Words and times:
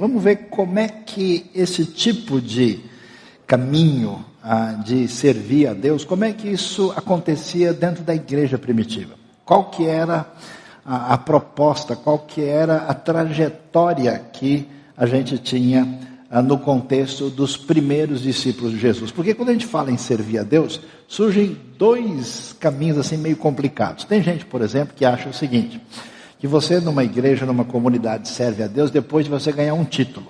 Vamos 0.00 0.22
ver 0.22 0.48
como 0.48 0.78
é 0.78 0.88
que 0.88 1.50
esse 1.54 1.84
tipo 1.84 2.40
de 2.40 2.80
caminho 3.46 4.24
ah, 4.42 4.72
de 4.82 5.06
servir 5.06 5.66
a 5.66 5.74
Deus, 5.74 6.06
como 6.06 6.24
é 6.24 6.32
que 6.32 6.48
isso 6.48 6.90
acontecia 6.96 7.74
dentro 7.74 8.02
da 8.02 8.14
igreja 8.14 8.56
primitiva? 8.56 9.14
Qual 9.44 9.64
que 9.64 9.84
era 9.84 10.26
a, 10.86 11.12
a 11.12 11.18
proposta, 11.18 11.94
qual 11.94 12.20
que 12.20 12.42
era 12.42 12.78
a 12.86 12.94
trajetória 12.94 14.18
que 14.32 14.66
a 14.96 15.04
gente 15.04 15.36
tinha 15.36 16.00
ah, 16.30 16.40
no 16.40 16.56
contexto 16.56 17.28
dos 17.28 17.58
primeiros 17.58 18.22
discípulos 18.22 18.72
de 18.72 18.78
Jesus? 18.78 19.10
Porque 19.10 19.34
quando 19.34 19.50
a 19.50 19.52
gente 19.52 19.66
fala 19.66 19.90
em 19.90 19.98
servir 19.98 20.38
a 20.38 20.42
Deus, 20.42 20.80
surgem 21.06 21.58
dois 21.76 22.56
caminhos 22.58 22.96
assim 22.96 23.18
meio 23.18 23.36
complicados. 23.36 24.04
Tem 24.04 24.22
gente, 24.22 24.46
por 24.46 24.62
exemplo, 24.62 24.94
que 24.96 25.04
acha 25.04 25.28
o 25.28 25.34
seguinte: 25.34 25.78
que 26.40 26.46
você 26.46 26.80
numa 26.80 27.04
igreja, 27.04 27.44
numa 27.44 27.64
comunidade 27.66 28.28
serve 28.28 28.62
a 28.62 28.66
Deus 28.66 28.90
depois 28.90 29.26
de 29.26 29.30
você 29.30 29.52
ganhar 29.52 29.74
um 29.74 29.84
título. 29.84 30.26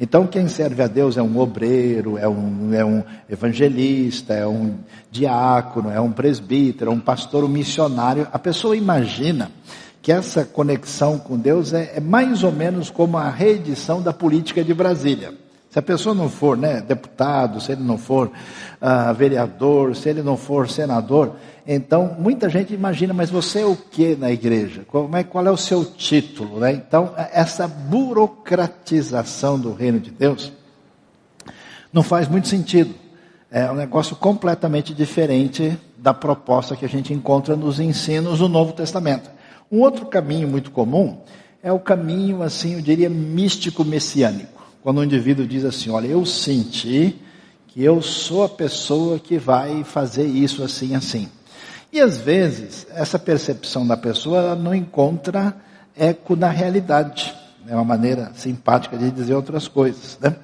Então 0.00 0.26
quem 0.26 0.48
serve 0.48 0.82
a 0.82 0.88
Deus 0.88 1.16
é 1.16 1.22
um 1.22 1.38
obreiro, 1.38 2.18
é 2.18 2.28
um, 2.28 2.74
é 2.74 2.84
um 2.84 3.02
evangelista, 3.30 4.34
é 4.34 4.46
um 4.46 4.74
diácono, 5.10 5.90
é 5.90 6.00
um 6.00 6.10
presbítero, 6.10 6.90
é 6.90 6.94
um 6.94 7.00
pastor, 7.00 7.44
um 7.44 7.48
missionário. 7.48 8.26
A 8.32 8.38
pessoa 8.38 8.76
imagina 8.76 9.50
que 10.02 10.10
essa 10.10 10.44
conexão 10.44 11.18
com 11.18 11.36
Deus 11.36 11.72
é, 11.72 11.92
é 11.96 12.00
mais 12.00 12.42
ou 12.42 12.52
menos 12.52 12.90
como 12.90 13.16
a 13.16 13.30
reedição 13.30 14.02
da 14.02 14.12
política 14.12 14.64
de 14.64 14.74
Brasília. 14.74 15.32
Se 15.78 15.80
a 15.80 15.82
pessoa 15.82 16.12
não 16.12 16.28
for 16.28 16.56
né, 16.56 16.80
deputado, 16.80 17.60
se 17.60 17.70
ele 17.70 17.84
não 17.84 17.96
for 17.96 18.26
uh, 18.26 19.14
vereador, 19.14 19.94
se 19.94 20.08
ele 20.08 20.24
não 20.24 20.36
for 20.36 20.68
senador, 20.68 21.36
então 21.64 22.16
muita 22.18 22.50
gente 22.50 22.74
imagina, 22.74 23.14
mas 23.14 23.30
você 23.30 23.60
é 23.60 23.64
o 23.64 23.76
que 23.76 24.16
na 24.16 24.28
igreja? 24.28 24.84
Como 24.88 25.16
é, 25.16 25.22
qual 25.22 25.46
é 25.46 25.50
o 25.52 25.56
seu 25.56 25.84
título? 25.84 26.58
Né? 26.58 26.72
Então, 26.72 27.14
essa 27.32 27.68
burocratização 27.68 29.56
do 29.56 29.72
reino 29.72 30.00
de 30.00 30.10
Deus 30.10 30.52
não 31.92 32.02
faz 32.02 32.26
muito 32.26 32.48
sentido. 32.48 32.92
É 33.48 33.70
um 33.70 33.76
negócio 33.76 34.16
completamente 34.16 34.92
diferente 34.92 35.78
da 35.96 36.12
proposta 36.12 36.74
que 36.74 36.86
a 36.86 36.88
gente 36.88 37.14
encontra 37.14 37.54
nos 37.54 37.78
ensinos 37.78 38.40
do 38.40 38.48
Novo 38.48 38.72
Testamento. 38.72 39.30
Um 39.70 39.78
outro 39.78 40.06
caminho 40.06 40.48
muito 40.48 40.72
comum 40.72 41.20
é 41.62 41.70
o 41.70 41.78
caminho, 41.78 42.42
assim, 42.42 42.74
eu 42.74 42.80
diria, 42.80 43.08
místico 43.08 43.84
messiânico. 43.84 44.57
Quando 44.82 44.98
o 44.98 45.04
indivíduo 45.04 45.46
diz 45.46 45.64
assim: 45.64 45.90
Olha, 45.90 46.06
eu 46.06 46.24
senti 46.24 47.16
que 47.68 47.82
eu 47.82 48.00
sou 48.00 48.44
a 48.44 48.48
pessoa 48.48 49.18
que 49.18 49.38
vai 49.38 49.84
fazer 49.84 50.26
isso 50.26 50.62
assim, 50.62 50.94
assim. 50.94 51.28
E 51.92 52.00
às 52.00 52.18
vezes, 52.18 52.86
essa 52.90 53.18
percepção 53.18 53.86
da 53.86 53.96
pessoa 53.96 54.54
não 54.54 54.74
encontra 54.74 55.56
eco 55.96 56.36
na 56.36 56.48
realidade. 56.48 57.34
É 57.66 57.74
uma 57.74 57.84
maneira 57.84 58.32
simpática 58.34 58.96
de 58.96 59.10
dizer 59.10 59.34
outras 59.34 59.68
coisas. 59.68 60.18
Né? 60.20 60.34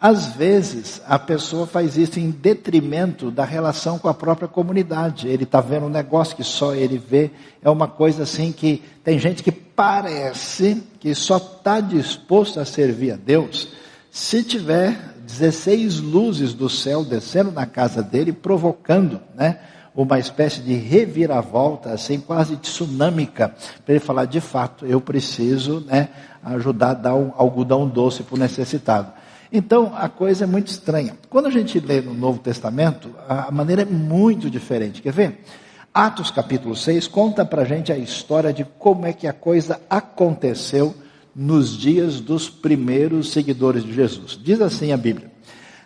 Às 0.00 0.28
vezes, 0.28 1.02
a 1.06 1.18
pessoa 1.18 1.66
faz 1.66 1.98
isso 1.98 2.18
em 2.18 2.30
detrimento 2.30 3.30
da 3.30 3.44
relação 3.44 3.98
com 3.98 4.08
a 4.08 4.14
própria 4.14 4.48
comunidade. 4.48 5.28
Ele 5.28 5.44
está 5.44 5.60
vendo 5.60 5.86
um 5.86 5.90
negócio 5.90 6.34
que 6.34 6.42
só 6.42 6.74
ele 6.74 6.96
vê. 6.96 7.30
É 7.62 7.68
uma 7.68 7.86
coisa 7.86 8.22
assim 8.22 8.50
que 8.50 8.82
tem 9.04 9.18
gente 9.18 9.42
que 9.42 9.52
parece 9.80 10.82
que 11.00 11.14
só 11.14 11.38
está 11.38 11.80
disposto 11.80 12.60
a 12.60 12.66
servir 12.66 13.12
a 13.12 13.16
Deus 13.16 13.72
se 14.10 14.44
tiver 14.44 15.14
16 15.26 16.00
luzes 16.00 16.52
do 16.52 16.68
céu 16.68 17.02
descendo 17.02 17.50
na 17.50 17.64
casa 17.64 18.02
dele, 18.02 18.30
provocando, 18.30 19.22
né? 19.34 19.58
Uma 19.94 20.18
espécie 20.18 20.60
de 20.60 20.74
reviravolta, 20.74 21.94
assim, 21.94 22.20
quase 22.20 22.56
tsunâmica, 22.56 23.54
para 23.82 23.94
ele 23.94 24.04
falar, 24.04 24.26
de 24.26 24.38
fato, 24.38 24.84
eu 24.84 25.00
preciso, 25.00 25.80
né, 25.86 26.10
ajudar 26.44 26.90
a 26.90 26.94
dar 26.94 27.14
um 27.14 27.32
algodão 27.34 27.88
doce 27.88 28.22
para 28.22 28.34
o 28.34 28.38
necessitado. 28.38 29.10
Então, 29.50 29.94
a 29.96 30.10
coisa 30.10 30.44
é 30.44 30.46
muito 30.46 30.68
estranha. 30.68 31.16
Quando 31.30 31.46
a 31.46 31.50
gente 31.50 31.80
lê 31.80 32.02
no 32.02 32.12
Novo 32.12 32.38
Testamento, 32.38 33.14
a 33.26 33.50
maneira 33.50 33.80
é 33.80 33.86
muito 33.86 34.50
diferente. 34.50 35.00
Quer 35.00 35.12
ver? 35.12 35.42
Atos 35.92 36.30
capítulo 36.30 36.76
6 36.76 37.08
conta 37.08 37.44
para 37.44 37.62
a 37.62 37.64
gente 37.64 37.92
a 37.92 37.98
história 37.98 38.52
de 38.52 38.64
como 38.78 39.06
é 39.06 39.12
que 39.12 39.26
a 39.26 39.32
coisa 39.32 39.80
aconteceu 39.90 40.94
nos 41.34 41.76
dias 41.76 42.20
dos 42.20 42.48
primeiros 42.48 43.32
seguidores 43.32 43.82
de 43.82 43.92
Jesus. 43.92 44.38
Diz 44.40 44.60
assim 44.60 44.92
a 44.92 44.96
Bíblia. 44.96 45.32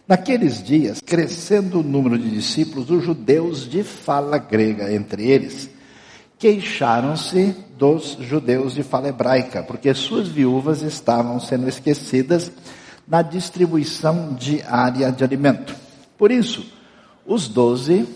Naqueles 0.06 0.62
dias, 0.62 1.00
crescendo 1.00 1.80
o 1.80 1.82
número 1.82 2.18
de 2.18 2.28
discípulos, 2.28 2.90
os 2.90 3.02
judeus 3.02 3.66
de 3.66 3.82
fala 3.82 4.36
grega 4.36 4.92
entre 4.92 5.26
eles, 5.26 5.70
queixaram-se 6.38 7.56
dos 7.78 8.18
judeus 8.20 8.74
de 8.74 8.82
fala 8.82 9.08
hebraica, 9.08 9.62
porque 9.62 9.94
suas 9.94 10.28
viúvas 10.28 10.82
estavam 10.82 11.40
sendo 11.40 11.66
esquecidas 11.66 12.52
na 13.08 13.22
distribuição 13.22 14.34
diária 14.34 15.10
de 15.10 15.24
alimento. 15.24 15.74
Por 16.18 16.30
isso, 16.30 16.70
os 17.24 17.48
doze 17.48 18.06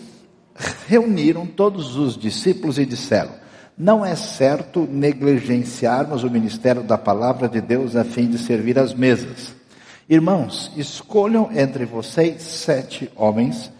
reuniram 0.87 1.45
todos 1.45 1.95
os 1.95 2.17
discípulos 2.17 2.77
e 2.77 2.85
disseram: 2.85 3.31
Não 3.77 4.05
é 4.05 4.15
certo 4.15 4.87
negligenciarmos 4.89 6.23
o 6.23 6.29
ministério 6.29 6.83
da 6.83 6.97
palavra 6.97 7.47
de 7.47 7.61
Deus 7.61 7.95
a 7.95 8.03
fim 8.03 8.27
de 8.27 8.37
servir 8.37 8.77
as 8.77 8.93
mesas. 8.93 9.53
Irmãos, 10.07 10.71
escolham 10.75 11.49
entre 11.53 11.85
vocês 11.85 12.41
sete 12.41 13.11
homens 13.15 13.71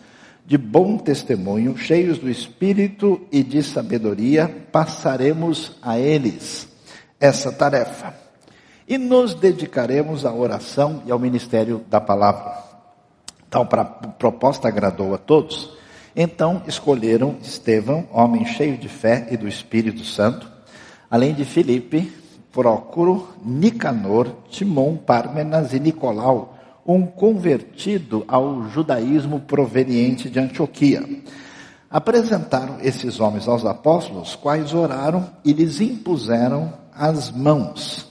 de 0.45 0.57
bom 0.57 0.97
testemunho, 0.97 1.77
cheios 1.77 2.17
do 2.17 2.27
espírito 2.27 3.21
e 3.31 3.43
de 3.43 3.61
sabedoria, 3.61 4.47
passaremos 4.71 5.73
a 5.79 5.99
eles 5.99 6.67
essa 7.19 7.51
tarefa. 7.51 8.15
E 8.87 8.97
nos 8.97 9.35
dedicaremos 9.35 10.25
à 10.25 10.33
oração 10.33 11.03
e 11.05 11.11
ao 11.11 11.19
ministério 11.19 11.85
da 11.87 12.01
palavra. 12.01 12.63
Tal 13.47 13.67
proposta 14.17 14.67
agradou 14.67 15.13
a 15.13 15.19
todos. 15.19 15.77
Então 16.15 16.63
escolheram 16.67 17.37
Estevão, 17.41 18.07
homem 18.11 18.45
cheio 18.45 18.77
de 18.77 18.89
fé 18.89 19.27
e 19.31 19.37
do 19.37 19.47
Espírito 19.47 20.03
Santo, 20.03 20.49
além 21.09 21.33
de 21.33 21.45
Filipe, 21.45 22.11
Prócoro, 22.51 23.27
Nicanor, 23.45 24.27
Timon, 24.49 24.97
Pármenas 24.97 25.73
e 25.73 25.79
Nicolau, 25.79 26.57
um 26.85 27.05
convertido 27.05 28.25
ao 28.27 28.67
judaísmo 28.69 29.41
proveniente 29.41 30.29
de 30.29 30.39
Antioquia. 30.39 31.03
Apresentaram 31.89 32.77
esses 32.81 33.19
homens 33.19 33.47
aos 33.47 33.65
apóstolos, 33.65 34.35
quais 34.35 34.73
oraram 34.73 35.29
e 35.45 35.53
lhes 35.53 35.79
impuseram 35.79 36.73
as 36.93 37.31
mãos. 37.31 38.07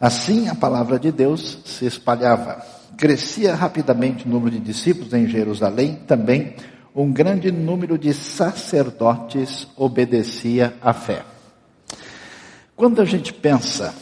Assim 0.00 0.48
a 0.48 0.54
palavra 0.54 0.98
de 0.98 1.10
Deus 1.10 1.58
se 1.64 1.86
espalhava. 1.86 2.62
Crescia 2.96 3.54
rapidamente 3.54 4.26
o 4.26 4.28
número 4.28 4.50
de 4.52 4.60
discípulos 4.60 5.12
em 5.12 5.26
Jerusalém, 5.26 5.98
também 6.06 6.54
um 6.96 7.12
grande 7.12 7.52
número 7.52 7.98
de 7.98 8.14
sacerdotes 8.14 9.68
obedecia 9.76 10.74
à 10.80 10.94
fé. 10.94 11.22
Quando 12.74 13.02
a 13.02 13.04
gente 13.04 13.34
pensa 13.34 13.94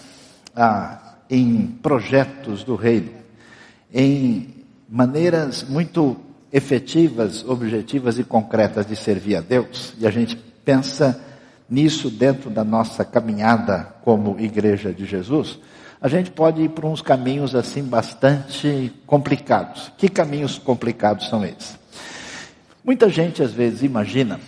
ah, 0.54 1.16
em 1.28 1.66
projetos 1.82 2.62
do 2.62 2.76
reino, 2.76 3.10
em 3.92 4.64
maneiras 4.88 5.64
muito 5.64 6.16
efetivas, 6.52 7.44
objetivas 7.44 8.16
e 8.16 8.22
concretas 8.22 8.86
de 8.86 8.94
servir 8.94 9.36
a 9.36 9.40
Deus, 9.40 9.92
e 9.98 10.06
a 10.06 10.10
gente 10.10 10.36
pensa 10.64 11.20
nisso 11.68 12.08
dentro 12.08 12.48
da 12.48 12.62
nossa 12.62 13.04
caminhada 13.04 13.92
como 14.04 14.38
igreja 14.38 14.92
de 14.92 15.04
Jesus, 15.04 15.58
a 16.00 16.06
gente 16.06 16.30
pode 16.30 16.62
ir 16.62 16.68
por 16.68 16.84
uns 16.84 17.02
caminhos 17.02 17.56
assim 17.56 17.82
bastante 17.82 18.92
complicados. 19.04 19.90
Que 19.98 20.08
caminhos 20.08 20.58
complicados 20.58 21.28
são 21.28 21.44
esses? 21.44 21.82
Muita 22.84 23.08
gente 23.08 23.42
às 23.42 23.50
vezes 23.50 23.82
imagina 23.82 24.38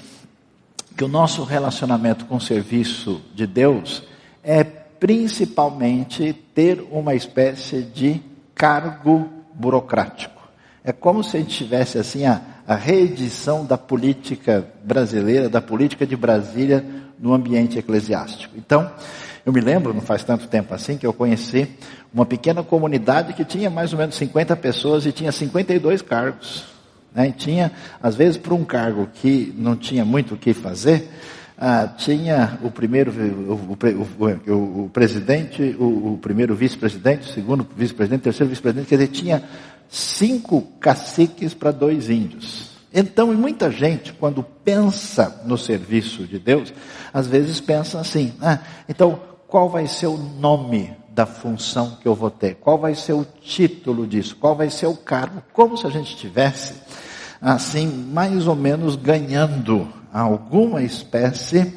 que 0.95 1.03
o 1.03 1.09
nosso 1.09 1.43
relacionamento 1.43 2.27
com 2.27 2.37
o 2.37 2.41
serviço 2.41 3.23
de 3.35 3.47
Deus 3.47 4.03
é 4.45 4.63
principalmente 4.63 6.35
ter 6.55 6.87
uma 6.91 7.15
espécie 7.15 7.81
de 7.81 8.21
cargo 8.55 9.27
burocrático. 9.55 10.43
É 10.85 10.93
como 10.93 11.25
se 11.25 11.39
a 11.39 11.41
gente 11.41 11.57
tivesse 11.57 11.97
assim 11.97 12.27
a, 12.27 12.43
a 12.69 12.75
reedição 12.75 13.65
da 13.65 13.79
política 13.79 14.67
brasileira, 14.85 15.49
da 15.49 15.63
política 15.63 16.07
de 16.07 16.15
Brasília 16.15 16.85
no 17.19 17.33
ambiente 17.33 17.79
eclesiástico. 17.79 18.55
Então, 18.59 18.93
eu 19.47 19.53
me 19.53 19.63
lembro, 19.63 19.95
não 19.95 20.03
faz 20.03 20.23
tanto 20.23 20.47
tempo 20.47 20.75
assim, 20.75 20.99
que 20.99 21.07
eu 21.07 21.13
conheci 21.15 21.71
uma 22.13 22.27
pequena 22.27 22.63
comunidade 22.63 23.33
que 23.33 23.47
tinha 23.47 23.71
mais 23.71 23.95
ou 23.95 23.99
menos 23.99 24.15
50 24.15 24.55
pessoas 24.57 25.07
e 25.07 25.13
tinha 25.13 25.33
52 25.33 26.03
cargos. 26.03 26.76
Né? 27.17 27.33
tinha, 27.37 27.73
às 28.03 28.15
vezes, 28.15 28.37
para 28.37 28.53
um 28.53 28.63
cargo 28.63 29.09
que 29.15 29.55
não 29.57 29.75
tinha 29.75 30.05
muito 30.05 30.35
o 30.35 30.37
que 30.37 30.53
fazer, 30.53 31.09
ah, 31.57 31.89
tinha 31.97 32.59
o 32.63 32.71
primeiro, 32.71 33.11
o, 33.11 33.75
o, 33.75 34.53
o, 34.53 34.85
o 34.85 34.91
presidente, 34.91 35.75
o, 35.79 36.19
primeiro 36.21 36.55
vice-presidente, 36.55 37.31
o 37.31 37.33
segundo 37.33 37.67
vice-presidente, 37.75 38.21
o 38.21 38.25
terceiro 38.25 38.51
vice-presidente, 38.51 38.89
quer 38.89 38.97
dizer, 38.97 39.09
tinha 39.09 39.43
cinco 39.89 40.61
caciques 40.79 41.55
para 41.55 41.71
dois 41.71 42.11
índios. 42.11 42.77
Então, 42.93 43.33
e 43.33 43.37
muita 43.37 43.71
gente, 43.71 44.13
quando 44.13 44.43
pensa 44.43 45.43
no 45.47 45.57
serviço 45.57 46.25
de 46.25 46.39
Deus, 46.39 46.75
às 47.13 47.27
vezes 47.27 47.59
pensa 47.61 47.99
assim, 47.99 48.35
ah, 48.43 48.59
então, 48.87 49.19
qual 49.49 49.71
vai 49.71 49.87
ser 49.87 50.09
o 50.09 50.19
nome 50.19 50.95
da 51.09 51.25
função 51.25 51.97
que 52.03 52.07
eu 52.07 52.15
vou 52.15 52.31
ter? 52.31 52.57
Qual 52.57 52.77
vai 52.79 52.95
ser 52.95 53.15
o 53.15 53.27
título 53.41 54.07
disso? 54.07 54.37
Qual 54.37 54.55
vai 54.55 54.69
ser 54.69 54.87
o 54.87 54.95
cargo? 54.95 55.43
Como 55.55 55.75
se 55.79 55.87
a 55.87 55.91
gente 55.91 56.15
tivesse, 56.15 56.75
assim, 57.41 57.87
mais 58.13 58.47
ou 58.47 58.55
menos 58.55 58.97
ganhando 58.97 59.89
alguma 60.13 60.83
espécie 60.83 61.75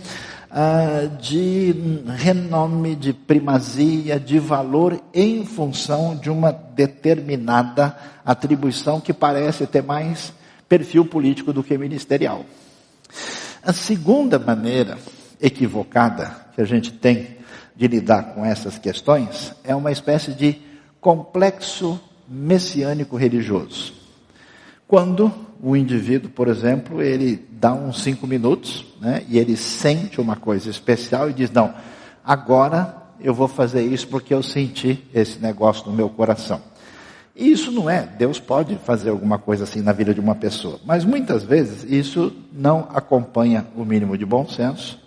ah, 0.51 1.07
de 1.19 1.75
renome, 2.17 2.95
de 2.95 3.13
primazia, 3.13 4.19
de 4.19 4.39
valor 4.39 4.99
em 5.13 5.45
função 5.45 6.15
de 6.15 6.29
uma 6.29 6.51
determinada 6.51 7.95
atribuição 8.25 8.99
que 8.99 9.13
parece 9.13 9.67
ter 9.67 9.83
mais 9.83 10.33
perfil 10.67 11.05
político 11.05 11.51
do 11.53 11.63
que 11.63 11.77
ministerial. 11.77 12.45
A 13.61 13.73
segunda 13.73 14.39
maneira 14.39 14.97
equivocada 15.41 16.35
que 16.55 16.61
a 16.61 16.65
gente 16.65 16.91
tem 16.91 17.37
de 17.75 17.87
lidar 17.87 18.33
com 18.33 18.43
essas 18.43 18.77
questões 18.77 19.53
é 19.63 19.75
uma 19.75 19.91
espécie 19.91 20.33
de 20.33 20.61
complexo 20.99 21.99
messiânico 22.27 23.15
religioso. 23.17 23.93
Quando 24.87 25.48
o 25.61 25.75
indivíduo, 25.75 26.29
por 26.29 26.47
exemplo, 26.47 27.01
ele 27.01 27.45
dá 27.51 27.73
uns 27.73 28.01
cinco 28.01 28.25
minutos, 28.25 28.85
né, 29.01 29.23
e 29.27 29.37
ele 29.37 29.57
sente 29.57 30.21
uma 30.21 30.35
coisa 30.35 30.69
especial 30.69 31.29
e 31.29 31.33
diz, 31.33 31.51
não, 31.51 31.73
agora 32.23 32.95
eu 33.19 33.33
vou 33.33 33.47
fazer 33.47 33.83
isso 33.83 34.07
porque 34.07 34.33
eu 34.33 34.41
senti 34.41 35.05
esse 35.13 35.39
negócio 35.39 35.85
no 35.89 35.95
meu 35.95 36.09
coração. 36.09 36.61
E 37.35 37.51
isso 37.51 37.71
não 37.71 37.89
é, 37.89 38.05
Deus 38.05 38.39
pode 38.39 38.75
fazer 38.77 39.09
alguma 39.09 39.37
coisa 39.37 39.63
assim 39.63 39.81
na 39.81 39.91
vida 39.91 40.13
de 40.13 40.19
uma 40.19 40.35
pessoa, 40.35 40.79
mas 40.85 41.03
muitas 41.03 41.43
vezes 41.43 41.83
isso 41.89 42.33
não 42.53 42.87
acompanha 42.93 43.67
o 43.75 43.83
mínimo 43.83 44.17
de 44.17 44.25
bom 44.25 44.47
senso, 44.47 44.99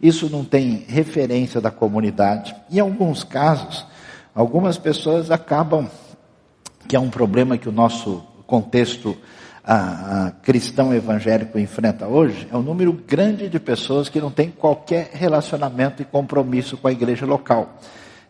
isso 0.00 0.28
não 0.28 0.44
tem 0.44 0.84
referência 0.86 1.60
da 1.60 1.70
comunidade, 1.70 2.54
e 2.70 2.76
em 2.76 2.80
alguns 2.80 3.24
casos, 3.24 3.86
algumas 4.34 4.76
pessoas 4.76 5.30
acabam, 5.30 5.88
que 6.86 6.94
é 6.94 7.00
um 7.00 7.08
problema 7.08 7.56
que 7.56 7.68
o 7.68 7.72
nosso 7.72 8.22
contexto 8.46 9.16
a, 9.64 10.26
a 10.26 10.30
cristão 10.30 10.94
evangélico 10.94 11.58
enfrenta 11.58 12.06
hoje 12.06 12.46
é 12.52 12.56
um 12.56 12.62
número 12.62 12.92
grande 12.92 13.48
de 13.48 13.58
pessoas 13.58 14.08
que 14.08 14.20
não 14.20 14.30
têm 14.30 14.50
qualquer 14.50 15.10
relacionamento 15.14 16.02
e 16.02 16.04
compromisso 16.04 16.76
com 16.76 16.86
a 16.86 16.92
igreja 16.92 17.24
local. 17.24 17.78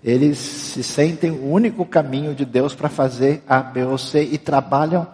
Eles 0.03 0.39
se 0.39 0.83
sentem 0.83 1.31
o 1.31 1.51
único 1.51 1.85
caminho 1.85 2.35
de 2.35 2.45
Deus 2.45 2.75
para 2.75 2.89
fazer 2.89 3.43
A, 3.49 3.61
B 3.61 3.81
C 3.99 4.23
e 4.23 4.39
trabalham 4.39 5.07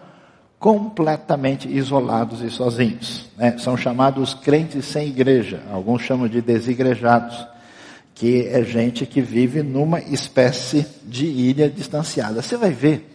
completamente 0.59 1.67
isolados 1.67 2.41
e 2.41 2.51
sozinhos. 2.51 3.25
Né? 3.35 3.57
São 3.57 3.75
chamados 3.75 4.33
crentes 4.33 4.85
sem 4.85 5.07
igreja, 5.07 5.63
alguns 5.71 6.03
chamam 6.03 6.27
de 6.27 6.39
desigrejados, 6.41 7.47
que 8.13 8.47
é 8.47 8.61
gente 8.63 9.05
que 9.07 9.21
vive 9.21 9.63
numa 9.63 9.99
espécie 10.01 10.85
de 11.03 11.25
ilha 11.25 11.67
distanciada. 11.67 12.41
Você 12.41 12.55
vai 12.57 12.69
ver 12.69 13.10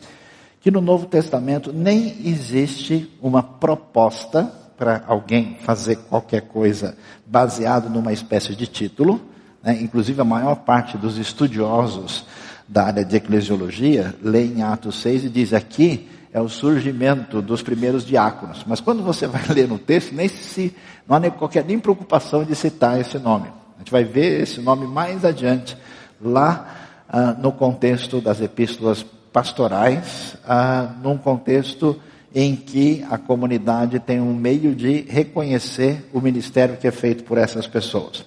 que 0.66 0.70
no 0.72 0.80
Novo 0.80 1.06
Testamento 1.06 1.72
nem 1.72 2.26
existe 2.28 3.08
uma 3.22 3.40
proposta 3.40 4.52
para 4.76 5.04
alguém 5.06 5.56
fazer 5.60 5.94
qualquer 5.94 6.40
coisa 6.40 6.98
baseado 7.24 7.88
numa 7.88 8.12
espécie 8.12 8.52
de 8.56 8.66
título. 8.66 9.20
Né? 9.62 9.78
Inclusive 9.80 10.20
a 10.20 10.24
maior 10.24 10.56
parte 10.56 10.98
dos 10.98 11.18
estudiosos 11.18 12.26
da 12.66 12.86
área 12.86 13.04
de 13.04 13.14
eclesiologia 13.14 14.12
lê 14.20 14.44
em 14.44 14.64
Atos 14.64 15.00
6 15.02 15.26
e 15.26 15.28
diz 15.28 15.52
aqui 15.52 16.08
é 16.32 16.40
o 16.40 16.48
surgimento 16.48 17.40
dos 17.40 17.62
primeiros 17.62 18.04
diáconos. 18.04 18.64
Mas 18.66 18.80
quando 18.80 19.04
você 19.04 19.28
vai 19.28 19.46
ler 19.54 19.68
no 19.68 19.78
texto, 19.78 20.16
nem 20.16 20.26
se, 20.26 20.74
não 21.06 21.14
há 21.14 21.20
nem, 21.20 21.30
qualquer 21.30 21.64
nem 21.64 21.78
preocupação 21.78 22.42
de 22.42 22.56
citar 22.56 23.00
esse 23.00 23.20
nome. 23.20 23.46
A 23.76 23.78
gente 23.78 23.92
vai 23.92 24.02
ver 24.02 24.42
esse 24.42 24.60
nome 24.60 24.84
mais 24.84 25.24
adiante, 25.24 25.78
lá 26.20 26.74
ah, 27.08 27.36
no 27.38 27.52
contexto 27.52 28.20
das 28.20 28.40
epístolas 28.40 29.06
pastorais, 29.36 30.34
ah, 30.48 30.94
num 31.02 31.18
contexto 31.18 32.00
em 32.34 32.56
que 32.56 33.04
a 33.10 33.18
comunidade 33.18 34.00
tem 34.00 34.18
um 34.18 34.34
meio 34.34 34.74
de 34.74 35.02
reconhecer 35.02 36.08
o 36.10 36.22
ministério 36.22 36.78
que 36.78 36.88
é 36.88 36.90
feito 36.90 37.22
por 37.22 37.36
essas 37.36 37.66
pessoas. 37.66 38.24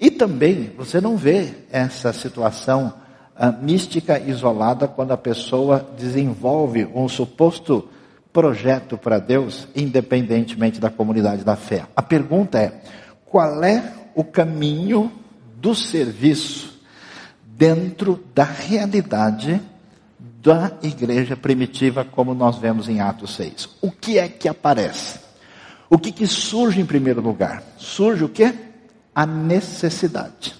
E 0.00 0.10
também 0.10 0.72
você 0.74 1.02
não 1.02 1.18
vê 1.18 1.50
essa 1.70 2.14
situação 2.14 2.94
ah, 3.36 3.52
mística 3.52 4.18
isolada 4.18 4.88
quando 4.88 5.12
a 5.12 5.18
pessoa 5.18 5.86
desenvolve 5.98 6.88
um 6.94 7.06
suposto 7.10 7.86
projeto 8.32 8.96
para 8.96 9.18
Deus, 9.18 9.68
independentemente 9.76 10.80
da 10.80 10.88
comunidade 10.88 11.44
da 11.44 11.56
fé. 11.56 11.84
A 11.94 12.00
pergunta 12.00 12.58
é: 12.58 12.80
qual 13.26 13.62
é 13.62 13.92
o 14.14 14.24
caminho 14.24 15.12
do 15.60 15.74
serviço 15.74 16.80
dentro 17.44 18.24
da 18.34 18.44
realidade 18.44 19.60
da 20.40 20.72
igreja 20.82 21.36
primitiva, 21.36 22.04
como 22.04 22.32
nós 22.32 22.58
vemos 22.58 22.88
em 22.88 23.00
Atos 23.00 23.34
6. 23.34 23.68
O 23.82 23.90
que 23.90 24.18
é 24.18 24.28
que 24.28 24.48
aparece? 24.48 25.18
O 25.90 25.98
que, 25.98 26.12
que 26.12 26.26
surge 26.26 26.80
em 26.80 26.86
primeiro 26.86 27.20
lugar? 27.20 27.62
Surge 27.76 28.24
o 28.24 28.28
que? 28.28 28.54
A 29.14 29.26
necessidade. 29.26 30.54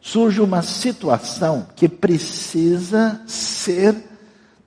Surge 0.00 0.40
uma 0.40 0.62
situação 0.62 1.66
que 1.76 1.88
precisa 1.88 3.20
ser 3.26 3.94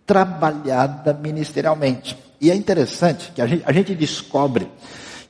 trabalhada 0.06 1.13
ministerialmente. 1.13 2.16
E 2.39 2.51
é 2.51 2.56
interessante 2.56 3.31
que 3.31 3.42
a 3.42 3.48
gente, 3.48 3.63
a 3.66 3.71
gente 3.71 3.95
descobre 3.95 4.69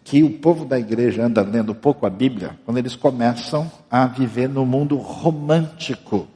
que 0.03 0.23
o 0.23 0.39
povo 0.39 0.65
da 0.65 0.77
igreja 0.77 1.23
anda 1.23 1.41
lendo 1.41 1.73
pouco 1.73 2.05
a 2.05 2.09
Bíblia 2.09 2.57
quando 2.65 2.79
eles 2.79 2.97
começam 2.97 3.71
a 3.89 4.07
viver 4.07 4.49
no 4.49 4.65
mundo 4.65 4.97
romântico 4.97 6.27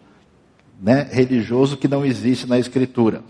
né, 0.81 1.07
religioso 1.11 1.77
que 1.77 1.87
não 1.87 2.05
existe 2.05 2.47
na 2.47 2.59
Escritura. 2.59 3.23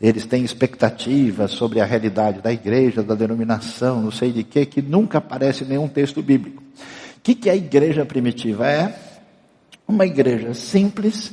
Eles 0.00 0.26
têm 0.26 0.44
expectativas 0.44 1.50
sobre 1.50 1.80
a 1.80 1.84
realidade 1.84 2.40
da 2.40 2.52
igreja, 2.52 3.02
da 3.02 3.14
denominação, 3.14 4.02
não 4.02 4.12
sei 4.12 4.30
de 4.30 4.44
quê, 4.44 4.64
que 4.64 4.80
nunca 4.80 5.18
aparece 5.18 5.64
em 5.64 5.68
nenhum 5.68 5.88
texto 5.88 6.22
bíblico. 6.22 6.62
O 6.62 7.20
que, 7.22 7.34
que 7.34 7.48
é 7.48 7.52
a 7.52 7.56
igreja 7.56 8.06
primitiva? 8.06 8.68
É 8.68 8.94
uma 9.86 10.06
igreja 10.06 10.54
simples, 10.54 11.32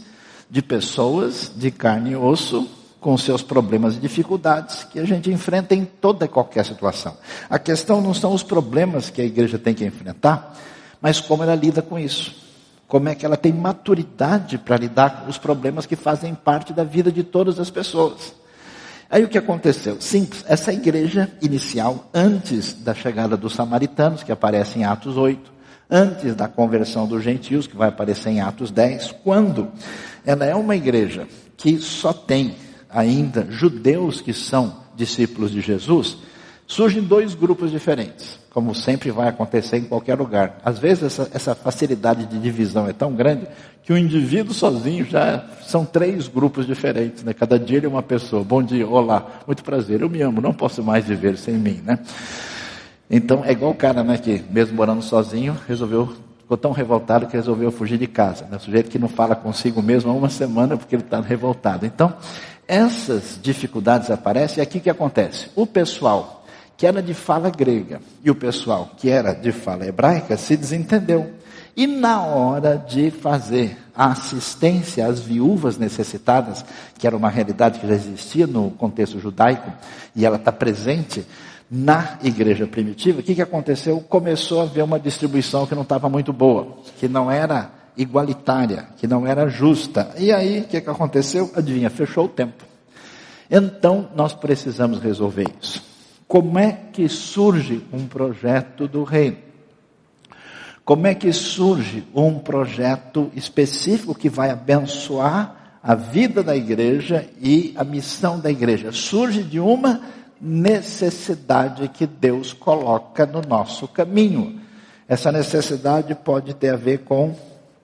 de 0.49 0.61
pessoas 0.61 1.51
de 1.55 1.69
carne 1.71 2.11
e 2.11 2.15
osso, 2.15 2.69
com 2.99 3.15
seus 3.17 3.43
problemas 3.43 3.95
e 3.95 3.99
dificuldades 3.99 4.83
que 4.83 4.99
a 4.99 5.05
gente 5.05 5.29
enfrenta 5.29 5.75
em 5.75 5.85
toda 5.85 6.25
e 6.25 6.27
qualquer 6.27 6.65
situação. 6.65 7.15
A 7.47 7.59
questão 7.59 8.01
não 8.01 8.15
são 8.15 8.33
os 8.33 8.41
problemas 8.41 9.11
que 9.11 9.21
a 9.21 9.25
igreja 9.25 9.59
tem 9.59 9.75
que 9.75 9.85
enfrentar, 9.85 10.57
mas 10.99 11.19
como 11.19 11.43
ela 11.43 11.53
lida 11.53 11.83
com 11.83 11.99
isso 11.99 12.44
como 12.87 13.09
é 13.09 13.15
que 13.15 13.25
ela 13.25 13.37
tem 13.37 13.51
maturidade 13.51 14.57
para 14.57 14.77
lidar 14.77 15.21
com 15.21 15.29
os 15.29 15.37
problemas 15.37 15.85
que 15.85 15.95
fazem 15.95 16.35
parte 16.35 16.71
da 16.71 16.83
vida 16.83 17.11
de 17.11 17.23
todas 17.23 17.59
as 17.59 17.69
pessoas. 17.69 18.33
Aí 19.09 19.23
o 19.23 19.27
que 19.27 19.37
aconteceu? 19.37 19.99
Simples, 20.01 20.43
essa 20.47 20.73
igreja 20.73 21.31
inicial, 21.41 22.09
antes 22.13 22.73
da 22.73 22.93
chegada 22.93 23.37
dos 23.37 23.53
samaritanos, 23.53 24.23
que 24.23 24.31
aparece 24.31 24.79
em 24.79 24.83
Atos 24.83 25.17
8, 25.17 25.51
antes 25.89 26.35
da 26.35 26.47
conversão 26.47 27.07
dos 27.07 27.23
gentios, 27.23 27.67
que 27.67 27.75
vai 27.75 27.89
aparecer 27.89 28.29
em 28.29 28.41
Atos 28.41 28.71
10, 28.71 29.15
quando 29.23 29.71
ela 30.25 30.45
é 30.45 30.55
uma 30.55 30.75
igreja 30.75 31.27
que 31.55 31.77
só 31.77 32.11
tem 32.13 32.55
ainda 32.89 33.47
judeus 33.49 34.21
que 34.21 34.33
são 34.33 34.77
discípulos 34.95 35.51
de 35.51 35.61
Jesus, 35.61 36.17
surgem 36.65 37.03
dois 37.03 37.35
grupos 37.35 37.71
diferentes 37.71 38.44
como 38.55 38.73
sempre 38.73 39.11
vai 39.11 39.27
acontecer 39.27 39.75
em 39.75 39.83
qualquer 39.83 40.17
lugar. 40.17 40.59
Às 40.63 40.79
vezes 40.79 41.03
essa, 41.03 41.29
essa, 41.33 41.53
facilidade 41.53 42.25
de 42.25 42.39
divisão 42.39 42.87
é 42.87 42.93
tão 42.93 43.11
grande 43.11 43.45
que 43.83 43.91
o 43.91 43.97
indivíduo 43.97 44.53
sozinho 44.53 45.03
já 45.03 45.43
são 45.61 45.83
três 45.83 46.29
grupos 46.29 46.65
diferentes, 46.65 47.21
né? 47.21 47.33
Cada 47.33 47.59
dia 47.59 47.79
ele 47.79 47.85
é 47.85 47.89
uma 47.89 48.01
pessoa. 48.01 48.45
Bom 48.45 48.63
dia, 48.63 48.87
olá, 48.87 49.41
muito 49.45 49.61
prazer, 49.61 49.99
eu 49.99 50.09
me 50.09 50.21
amo, 50.21 50.39
não 50.39 50.53
posso 50.53 50.81
mais 50.81 51.03
viver 51.03 51.37
sem 51.37 51.55
mim, 51.55 51.81
né? 51.83 51.99
Então 53.11 53.43
é 53.43 53.51
igual 53.51 53.71
o 53.71 53.75
cara, 53.75 54.01
né, 54.05 54.17
que 54.17 54.41
mesmo 54.49 54.77
morando 54.77 55.01
sozinho, 55.01 55.57
resolveu, 55.67 56.15
ficou 56.39 56.55
tão 56.55 56.71
revoltado 56.71 57.27
que 57.27 57.35
resolveu 57.35 57.73
fugir 57.73 57.97
de 57.97 58.07
casa. 58.07 58.45
Né? 58.49 58.55
O 58.55 58.59
sujeito 58.61 58.89
que 58.89 58.97
não 58.97 59.09
fala 59.09 59.35
consigo 59.35 59.81
mesmo 59.81 60.09
há 60.09 60.13
uma 60.13 60.29
semana 60.29 60.77
porque 60.77 60.95
ele 60.95 61.03
está 61.03 61.19
revoltado. 61.19 61.85
Então, 61.85 62.13
essas 62.65 63.37
dificuldades 63.43 64.09
aparecem 64.09 64.59
e 64.59 64.61
aqui 64.61 64.79
que 64.79 64.89
acontece? 64.89 65.49
O 65.57 65.67
pessoal 65.67 66.44
que 66.77 66.85
era 66.85 67.01
de 67.01 67.13
fala 67.13 67.49
grega, 67.49 68.01
e 68.23 68.29
o 68.29 68.35
pessoal 68.35 68.91
que 68.97 69.09
era 69.09 69.33
de 69.33 69.51
fala 69.51 69.85
hebraica 69.85 70.35
se 70.37 70.57
desentendeu. 70.57 71.33
E 71.75 71.87
na 71.87 72.21
hora 72.21 72.77
de 72.77 73.11
fazer 73.11 73.77
a 73.93 74.07
assistência 74.07 75.05
às 75.05 75.19
viúvas 75.19 75.77
necessitadas, 75.77 76.65
que 76.97 77.05
era 77.05 77.15
uma 77.15 77.29
realidade 77.29 77.79
que 77.79 77.87
já 77.87 77.93
existia 77.93 78.47
no 78.47 78.71
contexto 78.71 79.19
judaico, 79.19 79.71
e 80.15 80.25
ela 80.25 80.37
está 80.37 80.51
presente 80.51 81.25
na 81.69 82.17
igreja 82.23 82.67
primitiva, 82.67 83.19
o 83.19 83.23
que, 83.23 83.35
que 83.35 83.41
aconteceu? 83.41 83.99
Começou 83.99 84.61
a 84.61 84.63
haver 84.63 84.83
uma 84.83 84.99
distribuição 84.99 85.65
que 85.65 85.75
não 85.75 85.81
estava 85.81 86.07
muito 86.07 86.31
boa, 86.31 86.77
que 86.97 87.07
não 87.07 87.29
era 87.29 87.71
igualitária, 87.97 88.87
que 88.97 89.07
não 89.07 89.25
era 89.25 89.49
justa. 89.49 90.13
E 90.17 90.31
aí, 90.31 90.59
o 90.59 90.63
que, 90.65 90.79
que 90.79 90.89
aconteceu? 90.89 91.51
Adivinha, 91.55 91.89
fechou 91.89 92.25
o 92.25 92.29
tempo. 92.29 92.63
Então, 93.49 94.09
nós 94.15 94.33
precisamos 94.33 94.99
resolver 94.99 95.47
isso. 95.61 95.94
Como 96.27 96.57
é 96.57 96.71
que 96.91 97.07
surge 97.07 97.83
um 97.93 98.07
projeto 98.07 98.87
do 98.87 99.03
reino? 99.03 99.37
Como 100.83 101.07
é 101.07 101.15
que 101.15 101.33
surge 101.33 102.03
um 102.13 102.37
projeto 102.37 103.31
específico 103.35 104.13
que 104.13 104.29
vai 104.29 104.51
abençoar 104.51 105.79
a 105.81 105.95
vida 105.95 106.43
da 106.43 106.55
igreja 106.55 107.27
e 107.41 107.73
a 107.75 107.83
missão 107.83 108.39
da 108.39 108.51
igreja? 108.51 108.91
Surge 108.91 109.41
de 109.43 109.59
uma 109.59 110.01
necessidade 110.39 111.87
que 111.89 112.05
Deus 112.05 112.53
coloca 112.53 113.25
no 113.25 113.41
nosso 113.41 113.87
caminho. 113.87 114.61
Essa 115.07 115.31
necessidade 115.31 116.13
pode 116.13 116.53
ter 116.53 116.69
a 116.69 116.75
ver 116.75 116.99
com 116.99 117.35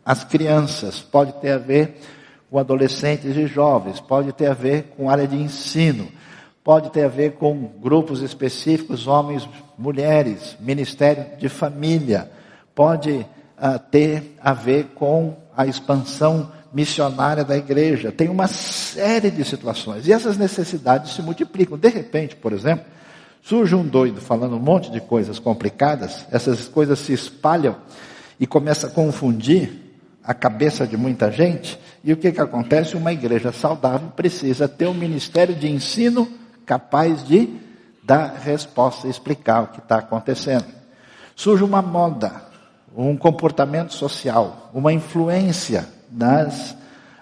as 0.06 0.24
crianças, 0.24 1.00
pode 1.00 1.34
ter 1.34 1.52
a 1.52 1.58
ver 1.58 2.00
com 2.50 2.60
adolescentes 2.60 3.36
e 3.36 3.48
jovens, 3.48 4.00
pode 4.00 4.32
ter 4.34 4.48
a 4.48 4.54
ver 4.54 4.94
com 4.96 5.10
área 5.10 5.28
de 5.28 5.38
ensino, 5.38 6.08
pode 6.64 6.92
ter 6.92 7.04
a 7.04 7.08
ver 7.08 7.34
com 7.34 7.72
grupos 7.82 8.22
específicos, 8.22 9.08
homens, 9.08 9.48
mulheres, 9.78 10.56
ministério 10.60 11.26
de 11.38 11.50
família 11.50 12.30
pode 12.76 13.12
uh, 13.12 13.80
ter 13.90 14.36
a 14.42 14.54
ver 14.54 14.86
com 14.96 15.36
a 15.56 15.66
expansão 15.66 16.52
missionária 16.74 17.44
da 17.44 17.58
igreja. 17.58 18.12
Tem 18.12 18.30
uma 18.30 18.48
série 18.48 19.30
de 19.30 19.44
situações. 19.44 20.08
E 20.08 20.14
essas 20.14 20.38
necessidades 20.38 21.14
se 21.14 21.22
multiplicam. 21.22 21.78
De 21.78 21.90
repente, 21.90 22.36
por 22.36 22.54
exemplo, 22.54 22.86
surge 23.42 23.76
um 23.76 23.86
doido 23.86 24.22
falando 24.22 24.56
um 24.56 24.60
monte 24.60 24.90
de 24.90 25.02
coisas 25.02 25.38
complicadas, 25.40 26.26
essas 26.32 26.68
coisas 26.68 27.00
se 27.00 27.12
espalham 27.12 27.76
e 28.40 28.48
começa 28.48 28.88
a 28.88 28.90
confundir 28.90 29.80
a 30.24 30.34
cabeça 30.34 30.88
de 30.88 30.96
muita 30.96 31.32
gente. 31.32 31.78
E 32.04 32.14
o 32.14 32.18
que, 32.18 32.32
que 32.32 32.40
acontece? 32.40 32.96
Uma 32.96 33.12
igreja 33.12 33.52
saudável 33.52 34.10
precisa 34.16 34.68
ter 34.68 34.88
um 34.88 34.94
ministério 34.94 35.56
de 35.56 35.70
ensino 35.70 36.41
capaz 36.72 37.22
de 37.28 37.50
dar 38.02 38.34
resposta 38.42 39.06
explicar 39.06 39.64
o 39.64 39.68
que 39.68 39.80
está 39.80 39.98
acontecendo. 39.98 40.64
Surge 41.36 41.66
uma 41.66 41.82
moda 41.82 42.44
um 42.96 43.18
comportamento 43.18 43.94
social, 43.94 44.70
uma 44.74 44.94
influência 44.94 45.86
das 46.10 46.72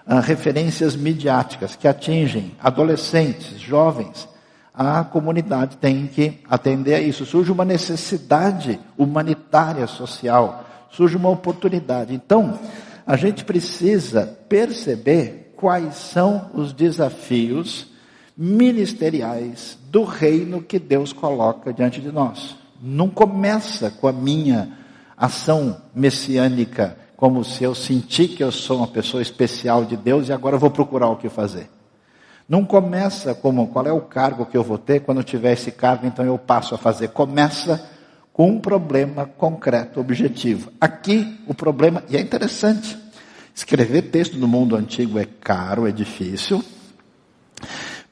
uh, 0.06 0.20
referências 0.22 0.94
midiáticas 0.94 1.74
que 1.74 1.88
atingem 1.88 2.54
adolescentes, 2.62 3.58
jovens. 3.58 4.28
A 4.72 5.02
comunidade 5.02 5.78
tem 5.78 6.06
que 6.06 6.40
atender 6.48 6.94
a 6.94 7.00
isso. 7.00 7.26
Surge 7.26 7.50
uma 7.50 7.64
necessidade 7.64 8.78
humanitária 8.96 9.88
social, 9.88 10.64
surge 10.92 11.16
uma 11.16 11.28
oportunidade. 11.28 12.14
Então, 12.14 12.56
a 13.04 13.16
gente 13.16 13.44
precisa 13.44 14.38
perceber 14.48 15.54
quais 15.56 15.96
são 15.96 16.52
os 16.54 16.72
desafios 16.72 17.89
ministeriais 18.42 19.78
do 19.90 20.02
reino 20.02 20.62
que 20.62 20.78
Deus 20.78 21.12
coloca 21.12 21.74
diante 21.74 22.00
de 22.00 22.10
nós. 22.10 22.56
Não 22.80 23.10
começa 23.10 23.90
com 23.90 24.08
a 24.08 24.12
minha 24.12 24.78
ação 25.14 25.76
messiânica, 25.94 26.96
como 27.18 27.44
se 27.44 27.62
eu 27.64 27.74
sentir 27.74 28.28
que 28.28 28.42
eu 28.42 28.50
sou 28.50 28.78
uma 28.78 28.86
pessoa 28.86 29.20
especial 29.20 29.84
de 29.84 29.94
Deus 29.94 30.28
e 30.28 30.32
agora 30.32 30.56
vou 30.56 30.70
procurar 30.70 31.10
o 31.10 31.16
que 31.16 31.28
fazer. 31.28 31.68
Não 32.48 32.64
começa 32.64 33.34
como 33.34 33.66
qual 33.66 33.86
é 33.86 33.92
o 33.92 34.00
cargo 34.00 34.46
que 34.46 34.56
eu 34.56 34.64
vou 34.64 34.78
ter, 34.78 35.00
quando 35.00 35.18
eu 35.18 35.24
tiver 35.24 35.52
esse 35.52 35.70
cargo, 35.70 36.06
então 36.06 36.24
eu 36.24 36.38
passo 36.38 36.74
a 36.74 36.78
fazer. 36.78 37.08
Começa 37.08 37.90
com 38.32 38.48
um 38.48 38.58
problema 38.58 39.26
concreto, 39.26 40.00
objetivo. 40.00 40.72
Aqui 40.80 41.38
o 41.46 41.52
problema, 41.52 42.02
e 42.08 42.16
é 42.16 42.20
interessante, 42.22 42.96
escrever 43.54 44.10
texto 44.10 44.38
no 44.38 44.48
mundo 44.48 44.74
antigo 44.76 45.18
é 45.18 45.26
caro, 45.26 45.86
é 45.86 45.92
difícil 45.92 46.64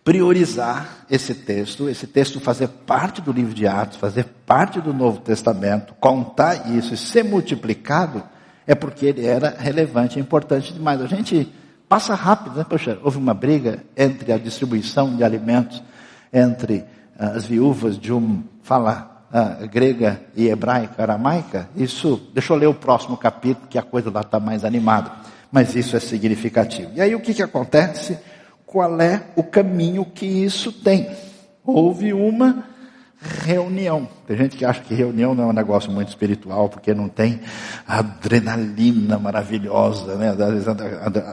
priorizar 0.08 1.04
esse 1.10 1.34
texto, 1.34 1.86
esse 1.86 2.06
texto 2.06 2.40
fazer 2.40 2.68
parte 2.68 3.20
do 3.20 3.30
livro 3.30 3.52
de 3.52 3.66
Atos, 3.66 3.98
fazer 3.98 4.24
parte 4.46 4.80
do 4.80 4.94
Novo 4.94 5.20
Testamento, 5.20 5.92
contar 6.00 6.70
isso 6.70 6.94
e 6.94 6.96
ser 6.96 7.22
multiplicado, 7.22 8.22
é 8.66 8.74
porque 8.74 9.04
ele 9.04 9.26
era 9.26 9.54
relevante, 9.58 10.18
importante 10.18 10.72
demais. 10.72 11.02
A 11.02 11.06
gente 11.06 11.52
passa 11.86 12.14
rápido, 12.14 12.56
né? 12.56 12.64
Poxa, 12.66 12.98
houve 13.02 13.18
uma 13.18 13.34
briga 13.34 13.84
entre 13.94 14.32
a 14.32 14.38
distribuição 14.38 15.14
de 15.14 15.22
alimentos 15.22 15.82
entre 16.32 16.76
uh, 16.76 17.36
as 17.36 17.44
viúvas 17.44 17.98
de 17.98 18.10
um 18.10 18.42
fala 18.62 19.26
uh, 19.30 19.68
grega 19.68 20.22
e 20.34 20.48
hebraica, 20.48 21.02
aramaica. 21.02 21.68
Isso, 21.76 22.18
deixa 22.32 22.54
eu 22.54 22.56
ler 22.56 22.68
o 22.68 22.72
próximo 22.72 23.14
capítulo, 23.14 23.68
que 23.68 23.76
a 23.76 23.82
coisa 23.82 24.10
lá 24.10 24.22
está 24.22 24.40
mais 24.40 24.64
animada. 24.64 25.12
Mas 25.52 25.76
isso 25.76 25.94
é 25.98 26.00
significativo. 26.00 26.92
E 26.94 27.00
aí 27.02 27.14
o 27.14 27.20
que, 27.20 27.34
que 27.34 27.42
acontece? 27.42 28.18
Qual 28.68 29.00
é 29.00 29.22
o 29.34 29.42
caminho 29.42 30.04
que 30.04 30.26
isso 30.26 30.70
tem. 30.70 31.10
Houve 31.64 32.12
uma 32.12 32.64
reunião. 33.20 34.06
Tem 34.26 34.36
gente 34.36 34.56
que 34.56 34.64
acha 34.64 34.80
que 34.80 34.94
reunião 34.94 35.34
não 35.34 35.44
é 35.44 35.46
um 35.48 35.52
negócio 35.52 35.90
muito 35.90 36.08
espiritual, 36.08 36.68
porque 36.68 36.94
não 36.94 37.08
tem 37.08 37.40
adrenalina 37.86 39.18
maravilhosa, 39.18 40.14
né? 40.16 40.36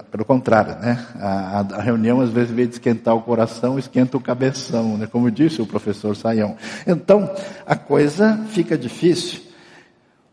Pelo 0.09 0.25
contrário, 0.25 0.79
né? 0.79 1.05
A, 1.19 1.59
a, 1.59 1.81
reunião 1.81 2.21
às 2.21 2.29
vezes, 2.29 2.51
em 2.51 2.55
vez 2.55 2.69
de 2.69 2.75
esquentar 2.75 3.15
o 3.15 3.21
coração, 3.21 3.77
esquenta 3.77 4.17
o 4.17 4.21
cabeção, 4.21 4.97
né? 4.97 5.05
Como 5.05 5.29
disse 5.29 5.61
o 5.61 5.67
professor 5.67 6.15
Saião. 6.15 6.55
Então, 6.87 7.29
a 7.65 7.75
coisa 7.75 8.39
fica 8.49 8.77
difícil. 8.77 9.41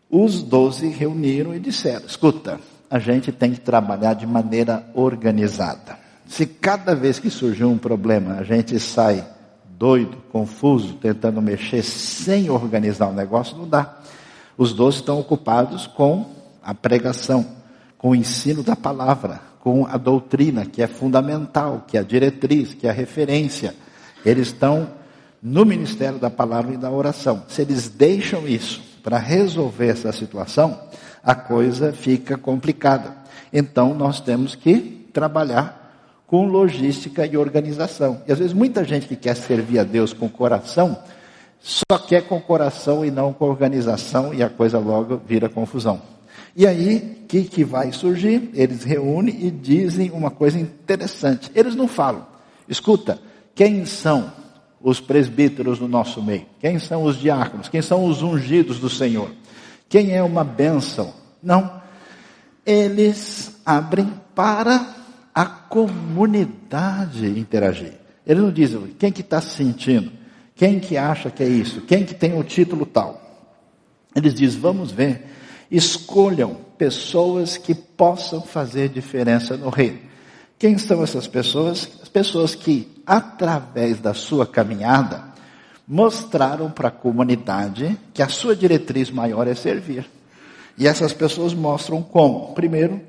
Os 0.08 0.42
doze 0.42 0.88
reuniram 0.88 1.54
e 1.54 1.58
disseram, 1.58 2.06
escuta, 2.06 2.60
a 2.88 2.98
gente 2.98 3.32
tem 3.32 3.52
que 3.52 3.60
trabalhar 3.60 4.14
de 4.14 4.26
maneira 4.26 4.86
organizada. 4.94 6.01
Se 6.32 6.46
cada 6.46 6.94
vez 6.94 7.18
que 7.18 7.28
surgiu 7.28 7.68
um 7.68 7.76
problema 7.76 8.36
a 8.36 8.42
gente 8.42 8.80
sai 8.80 9.22
doido, 9.78 10.16
confuso, 10.32 10.94
tentando 10.94 11.42
mexer 11.42 11.82
sem 11.82 12.48
organizar 12.48 13.08
o 13.08 13.12
negócio, 13.12 13.54
não 13.54 13.68
dá. 13.68 13.98
Os 14.56 14.72
doze 14.72 14.96
estão 14.96 15.20
ocupados 15.20 15.86
com 15.86 16.30
a 16.62 16.72
pregação, 16.72 17.46
com 17.98 18.12
o 18.12 18.14
ensino 18.14 18.62
da 18.62 18.74
palavra, 18.74 19.42
com 19.60 19.86
a 19.86 19.98
doutrina, 19.98 20.64
que 20.64 20.80
é 20.80 20.86
fundamental, 20.86 21.84
que 21.86 21.98
é 21.98 22.00
a 22.00 22.02
diretriz, 22.02 22.72
que 22.72 22.86
é 22.86 22.90
a 22.90 22.94
referência. 22.94 23.74
Eles 24.24 24.46
estão 24.46 24.88
no 25.42 25.66
ministério 25.66 26.18
da 26.18 26.30
palavra 26.30 26.72
e 26.72 26.78
da 26.78 26.90
oração. 26.90 27.42
Se 27.46 27.60
eles 27.60 27.90
deixam 27.90 28.48
isso 28.48 28.80
para 29.02 29.18
resolver 29.18 29.88
essa 29.88 30.10
situação, 30.12 30.80
a 31.22 31.34
coisa 31.34 31.92
fica 31.92 32.38
complicada. 32.38 33.14
Então 33.52 33.92
nós 33.92 34.18
temos 34.18 34.54
que 34.54 35.06
trabalhar 35.12 35.81
com 36.32 36.46
logística 36.46 37.26
e 37.26 37.36
organização. 37.36 38.22
E 38.26 38.32
às 38.32 38.38
vezes 38.38 38.54
muita 38.54 38.82
gente 38.84 39.06
que 39.06 39.16
quer 39.16 39.36
servir 39.36 39.78
a 39.78 39.84
Deus 39.84 40.14
com 40.14 40.30
coração, 40.30 40.96
só 41.60 41.98
quer 41.98 42.22
com 42.22 42.40
coração 42.40 43.04
e 43.04 43.10
não 43.10 43.34
com 43.34 43.44
organização, 43.44 44.32
e 44.32 44.42
a 44.42 44.48
coisa 44.48 44.78
logo 44.78 45.20
vira 45.26 45.50
confusão. 45.50 46.00
E 46.56 46.66
aí, 46.66 47.18
o 47.22 47.26
que, 47.26 47.44
que 47.44 47.62
vai 47.62 47.92
surgir? 47.92 48.48
Eles 48.54 48.82
reúnem 48.82 49.44
e 49.44 49.50
dizem 49.50 50.10
uma 50.10 50.30
coisa 50.30 50.58
interessante. 50.58 51.50
Eles 51.54 51.74
não 51.74 51.86
falam, 51.86 52.26
escuta, 52.66 53.18
quem 53.54 53.84
são 53.84 54.32
os 54.80 55.00
presbíteros 55.00 55.78
no 55.80 55.86
nosso 55.86 56.22
meio? 56.22 56.46
Quem 56.58 56.78
são 56.78 57.02
os 57.04 57.18
diáconos? 57.18 57.68
Quem 57.68 57.82
são 57.82 58.06
os 58.06 58.22
ungidos 58.22 58.78
do 58.78 58.88
Senhor? 58.88 59.30
Quem 59.86 60.12
é 60.12 60.22
uma 60.22 60.44
bênção? 60.44 61.12
Não. 61.42 61.82
Eles 62.64 63.60
abrem 63.66 64.10
para 64.34 65.01
a 65.34 65.44
comunidade 65.44 67.26
interagir. 67.38 67.94
Ele 68.26 68.40
não 68.40 68.52
diz 68.52 68.70
quem 68.98 69.10
que 69.10 69.20
está 69.20 69.40
sentindo, 69.40 70.12
quem 70.54 70.78
que 70.78 70.96
acha 70.96 71.30
que 71.30 71.42
é 71.42 71.48
isso, 71.48 71.80
quem 71.82 72.04
que 72.04 72.14
tem 72.14 72.38
o 72.38 72.44
título 72.44 72.86
tal. 72.86 73.20
Eles 74.14 74.34
dizem, 74.34 74.60
vamos 74.60 74.92
ver, 74.92 75.26
escolham 75.70 76.56
pessoas 76.76 77.56
que 77.56 77.74
possam 77.74 78.42
fazer 78.42 78.88
diferença 78.88 79.56
no 79.56 79.70
reino. 79.70 79.98
Quem 80.58 80.78
são 80.78 81.02
essas 81.02 81.26
pessoas? 81.26 81.88
As 82.02 82.08
pessoas 82.08 82.54
que, 82.54 83.02
através 83.06 83.98
da 83.98 84.14
sua 84.14 84.46
caminhada, 84.46 85.24
mostraram 85.88 86.70
para 86.70 86.88
a 86.88 86.92
comunidade 86.92 87.98
que 88.14 88.22
a 88.22 88.28
sua 88.28 88.54
diretriz 88.54 89.10
maior 89.10 89.48
é 89.48 89.54
servir. 89.54 90.08
E 90.78 90.86
essas 90.86 91.12
pessoas 91.12 91.52
mostram 91.52 92.02
como. 92.02 92.54
Primeiro, 92.54 93.00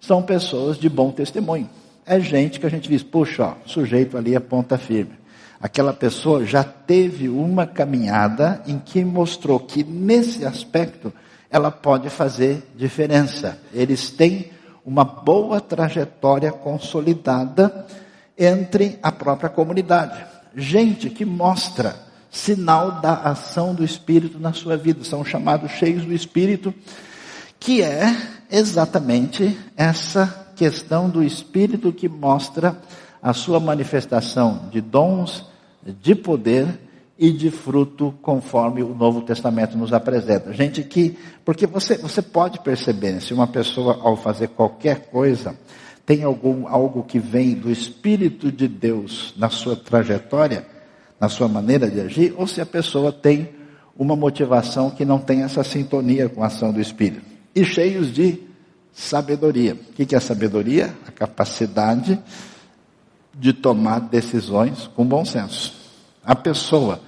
são 0.00 0.22
pessoas 0.22 0.78
de 0.78 0.88
bom 0.88 1.10
testemunho. 1.10 1.68
É 2.06 2.18
gente 2.20 2.58
que 2.58 2.66
a 2.66 2.70
gente 2.70 2.88
diz, 2.88 3.02
puxa, 3.02 3.44
ó, 3.44 3.54
sujeito 3.66 4.16
ali 4.16 4.34
é 4.34 4.40
ponta 4.40 4.78
firme. 4.78 5.12
Aquela 5.60 5.92
pessoa 5.92 6.44
já 6.44 6.62
teve 6.62 7.28
uma 7.28 7.66
caminhada 7.66 8.62
em 8.66 8.78
que 8.78 9.04
mostrou 9.04 9.58
que 9.58 9.82
nesse 9.82 10.44
aspecto 10.44 11.12
ela 11.50 11.70
pode 11.70 12.08
fazer 12.08 12.62
diferença. 12.76 13.58
Eles 13.72 14.10
têm 14.10 14.50
uma 14.84 15.04
boa 15.04 15.60
trajetória 15.60 16.52
consolidada 16.52 17.86
entre 18.38 18.98
a 19.02 19.10
própria 19.10 19.50
comunidade. 19.50 20.24
Gente 20.54 21.10
que 21.10 21.24
mostra 21.24 21.96
sinal 22.30 23.00
da 23.00 23.14
ação 23.14 23.74
do 23.74 23.84
Espírito 23.84 24.38
na 24.38 24.52
sua 24.52 24.76
vida, 24.76 25.02
são 25.02 25.24
chamados 25.24 25.72
cheios 25.72 26.04
do 26.04 26.12
Espírito, 26.12 26.72
que 27.58 27.82
é 27.82 28.16
exatamente 28.50 29.58
essa 29.76 30.48
questão 30.56 31.08
do 31.08 31.22
Espírito 31.22 31.92
que 31.92 32.08
mostra 32.08 32.76
a 33.22 33.32
sua 33.32 33.60
manifestação 33.60 34.68
de 34.70 34.80
dons, 34.80 35.44
de 36.00 36.14
poder 36.14 36.78
e 37.18 37.32
de 37.32 37.50
fruto 37.50 38.14
conforme 38.22 38.82
o 38.82 38.94
Novo 38.94 39.22
Testamento 39.22 39.76
nos 39.76 39.92
apresenta. 39.92 40.52
Gente 40.52 40.82
que, 40.84 41.18
porque 41.44 41.66
você, 41.66 41.96
você 41.98 42.22
pode 42.22 42.60
perceber, 42.60 43.20
se 43.20 43.34
uma 43.34 43.46
pessoa 43.46 43.98
ao 44.02 44.16
fazer 44.16 44.48
qualquer 44.48 45.06
coisa, 45.10 45.56
tem 46.06 46.22
algum, 46.22 46.66
algo 46.68 47.02
que 47.02 47.18
vem 47.18 47.54
do 47.54 47.70
Espírito 47.70 48.52
de 48.52 48.68
Deus 48.68 49.34
na 49.36 49.50
sua 49.50 49.76
trajetória, 49.76 50.64
na 51.20 51.28
sua 51.28 51.48
maneira 51.48 51.90
de 51.90 52.00
agir, 52.00 52.34
ou 52.36 52.46
se 52.46 52.60
a 52.60 52.66
pessoa 52.66 53.12
tem 53.12 53.50
uma 53.96 54.14
motivação 54.14 54.90
que 54.90 55.04
não 55.04 55.18
tem 55.18 55.42
essa 55.42 55.64
sintonia 55.64 56.28
com 56.28 56.42
a 56.42 56.46
ação 56.46 56.72
do 56.72 56.80
Espírito. 56.80 57.37
E 57.58 57.64
cheios 57.64 58.12
de 58.12 58.40
sabedoria. 58.92 59.74
O 59.74 59.92
que 59.92 60.14
é 60.14 60.20
sabedoria? 60.20 60.94
A 61.04 61.10
capacidade 61.10 62.16
de 63.34 63.52
tomar 63.52 63.98
decisões 63.98 64.88
com 64.94 65.04
bom 65.04 65.24
senso. 65.24 65.74
A 66.24 66.36
pessoa 66.36 67.00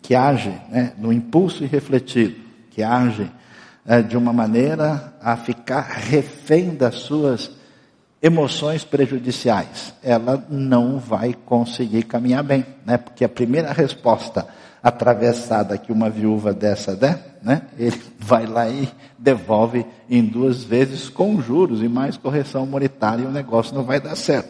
que 0.00 0.14
age 0.14 0.50
né, 0.68 0.92
no 0.96 1.12
impulso 1.12 1.64
irrefletido, 1.64 2.36
que 2.70 2.84
age 2.84 3.28
é, 3.84 4.00
de 4.00 4.16
uma 4.16 4.32
maneira 4.32 5.12
a 5.20 5.36
ficar 5.36 5.80
refém 5.80 6.76
das 6.76 6.94
suas 6.94 7.50
emoções 8.22 8.84
prejudiciais, 8.84 9.94
ela 10.02 10.44
não 10.48 10.98
vai 10.98 11.34
conseguir 11.34 12.04
caminhar 12.04 12.42
bem, 12.42 12.64
né? 12.84 12.96
Porque 12.96 13.24
a 13.24 13.28
primeira 13.28 13.72
resposta 13.72 14.46
atravessada 14.82 15.76
que 15.76 15.90
uma 15.90 16.08
viúva 16.08 16.52
dessa 16.52 16.94
der, 16.94 17.38
né? 17.42 17.62
Ele 17.78 18.00
vai 18.18 18.46
lá 18.46 18.68
e 18.68 18.88
devolve 19.18 19.84
em 20.08 20.24
duas 20.24 20.62
vezes 20.62 21.08
com 21.08 21.40
juros 21.40 21.82
e 21.82 21.88
mais 21.88 22.16
correção 22.16 22.64
monetária 22.66 23.24
e 23.24 23.26
o 23.26 23.32
negócio 23.32 23.74
não 23.74 23.82
vai 23.82 24.00
dar 24.00 24.16
certo. 24.16 24.48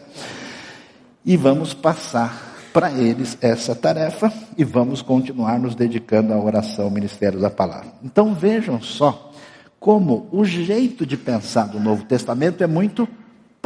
E 1.25 1.35
vamos 1.35 1.73
passar 1.73 2.55
para 2.71 2.91
eles 2.91 3.37
essa 3.41 3.73
tarefa 3.73 4.31
e 4.55 4.63
vamos 4.63 5.01
continuar 5.01 5.59
nos 5.59 5.73
dedicando 5.73 6.33
à 6.33 6.37
oração, 6.37 6.85
ao 6.85 6.91
ministério 6.91 7.39
da 7.39 7.49
palavra. 7.49 7.87
Então 8.03 8.33
vejam 8.33 8.79
só 8.79 9.31
como 9.79 10.27
o 10.31 10.45
jeito 10.45 11.05
de 11.05 11.17
pensar 11.17 11.67
do 11.67 11.79
Novo 11.79 12.03
Testamento 12.03 12.63
é 12.63 12.67
muito 12.67 13.07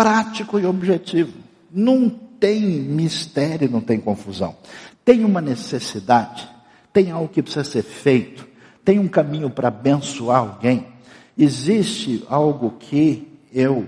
prático 0.02 0.60
e 0.60 0.66
objetivo. 0.66 1.34
Não 1.72 2.10
tem 2.10 2.60
mistério, 2.60 3.70
não 3.70 3.82
tem 3.82 4.00
confusão. 4.00 4.56
Tem 5.06 5.24
uma 5.24 5.40
necessidade, 5.40 6.50
tem 6.92 7.12
algo 7.12 7.28
que 7.28 7.44
precisa 7.44 7.64
ser 7.64 7.84
feito, 7.84 8.48
tem 8.84 8.98
um 8.98 9.08
caminho 9.08 9.48
para 9.48 9.68
abençoar 9.68 10.40
alguém. 10.40 10.88
Existe 11.38 12.26
algo 12.28 12.78
que 12.80 13.28
eu 13.54 13.88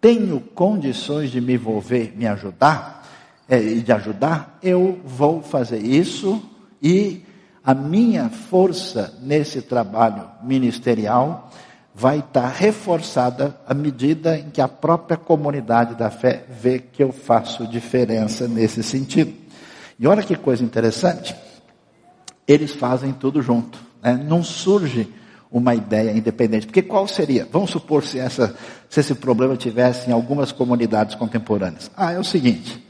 tenho 0.00 0.40
condições 0.40 1.32
de 1.32 1.40
me 1.40 1.54
envolver, 1.54 2.12
me 2.16 2.26
ajudar 2.28 3.04
é, 3.48 3.60
e 3.60 3.82
de 3.82 3.90
ajudar, 3.90 4.60
eu 4.62 5.00
vou 5.04 5.42
fazer 5.42 5.78
isso 5.78 6.40
e 6.80 7.24
a 7.64 7.74
minha 7.74 8.28
força 8.28 9.18
nesse 9.20 9.60
trabalho 9.60 10.28
ministerial 10.40 11.50
vai 11.98 12.20
estar 12.20 12.46
reforçada 12.46 13.58
à 13.66 13.74
medida 13.74 14.38
em 14.38 14.50
que 14.50 14.60
a 14.60 14.68
própria 14.68 15.16
comunidade 15.16 15.96
da 15.96 16.08
fé 16.08 16.44
vê 16.48 16.78
que 16.78 17.02
eu 17.02 17.10
faço 17.10 17.66
diferença 17.66 18.46
nesse 18.46 18.84
sentido. 18.84 19.34
E 19.98 20.06
olha 20.06 20.22
que 20.22 20.36
coisa 20.36 20.62
interessante, 20.62 21.34
eles 22.46 22.70
fazem 22.70 23.12
tudo 23.12 23.42
junto, 23.42 23.80
né? 24.00 24.14
não 24.14 24.44
surge 24.44 25.12
uma 25.50 25.74
ideia 25.74 26.12
independente. 26.12 26.66
Porque 26.66 26.82
qual 26.82 27.08
seria? 27.08 27.48
Vamos 27.50 27.70
supor 27.70 28.04
se, 28.04 28.20
essa, 28.20 28.54
se 28.88 29.00
esse 29.00 29.16
problema 29.16 29.56
tivesse 29.56 30.08
em 30.08 30.12
algumas 30.12 30.52
comunidades 30.52 31.16
contemporâneas. 31.16 31.90
Ah, 31.96 32.12
é 32.12 32.18
o 32.20 32.24
seguinte: 32.24 32.86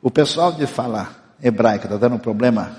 o 0.00 0.12
pessoal 0.12 0.52
de 0.52 0.64
fala 0.68 1.08
hebraica 1.42 1.86
está 1.86 1.96
dando 1.96 2.14
um 2.14 2.20
problema 2.20 2.70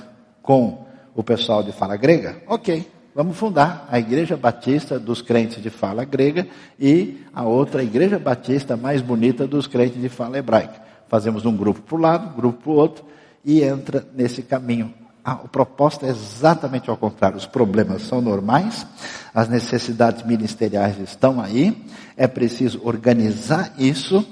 com 0.41 0.86
o 1.13 1.22
pessoal 1.22 1.62
de 1.62 1.74
fala 1.74 1.98
grega? 1.98 2.41
Ok, 2.48 2.88
vamos 3.16 3.38
fundar 3.38 3.88
a 3.90 3.98
Igreja 3.98 4.36
Batista 4.36 5.00
dos 5.00 5.22
crentes 5.22 5.64
de 5.64 5.70
fala 5.70 6.04
grega 6.04 6.46
e 6.78 7.26
a 7.34 7.44
outra 7.44 7.82
Igreja 7.82 8.20
Batista 8.20 8.76
mais 8.76 9.02
bonita 9.02 9.48
dos 9.48 9.66
crentes 9.66 10.01
de 10.01 10.10
fala 10.10 10.38
hebraica. 10.38 10.82
Fazemos 11.08 11.46
um 11.46 11.56
grupo 11.56 11.82
para 11.82 11.96
um 11.96 12.01
lado, 12.01 12.30
um 12.30 12.36
grupo 12.36 12.64
para 12.64 12.72
o 12.72 12.75
outro 12.75 13.06
e 13.44 13.64
entra 13.64 14.06
nesse 14.14 14.44
caminho. 14.44 14.94
A, 15.24 15.36
proposta 15.36 16.06
é 16.06 16.10
exatamente 16.10 16.90
ao 16.90 16.98
contrário. 16.98 17.38
Os 17.38 17.48
problemas 17.48 18.01
são 18.04 18.20
normais, 18.22 18.86
as 19.34 19.48
necessidades 19.48 20.24
ministeriais 20.24 21.00
estão 21.00 21.42
aí, 21.42 21.84
é 22.18 22.28
preciso 22.28 22.82
organizar 22.84 23.74
isso 23.78 24.24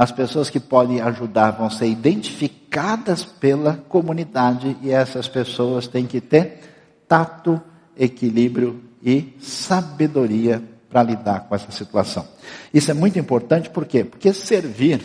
as 0.00 0.10
pessoas 0.10 0.48
que 0.48 0.58
podem 0.58 1.02
ajudar 1.02 1.50
vão 1.50 1.68
ser 1.68 1.86
identificadas 1.86 3.22
pela 3.22 3.74
comunidade 3.86 4.74
e 4.80 4.90
essas 4.90 5.28
pessoas 5.28 5.86
têm 5.86 6.06
que 6.06 6.22
ter 6.22 7.04
tato, 7.06 7.60
equilíbrio 8.00 8.80
e 9.02 9.36
sabedoria 9.38 10.62
para 10.88 11.02
lidar 11.02 11.40
com 11.40 11.54
essa 11.54 11.70
situação. 11.70 12.26
Isso 12.72 12.90
é 12.90 12.94
muito 12.94 13.18
importante 13.18 13.70
por 13.70 13.84
quê? 13.84 14.02
Porque 14.02 14.32
servir 14.32 15.00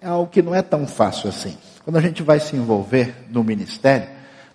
é 0.00 0.06
algo 0.06 0.30
que 0.30 0.42
não 0.42 0.54
é 0.54 0.62
tão 0.62 0.86
fácil 0.86 1.30
assim. 1.30 1.56
Quando 1.82 1.96
a 1.96 2.00
gente 2.00 2.22
vai 2.22 2.38
se 2.38 2.54
envolver 2.54 3.14
no 3.30 3.42
ministério, 3.42 4.08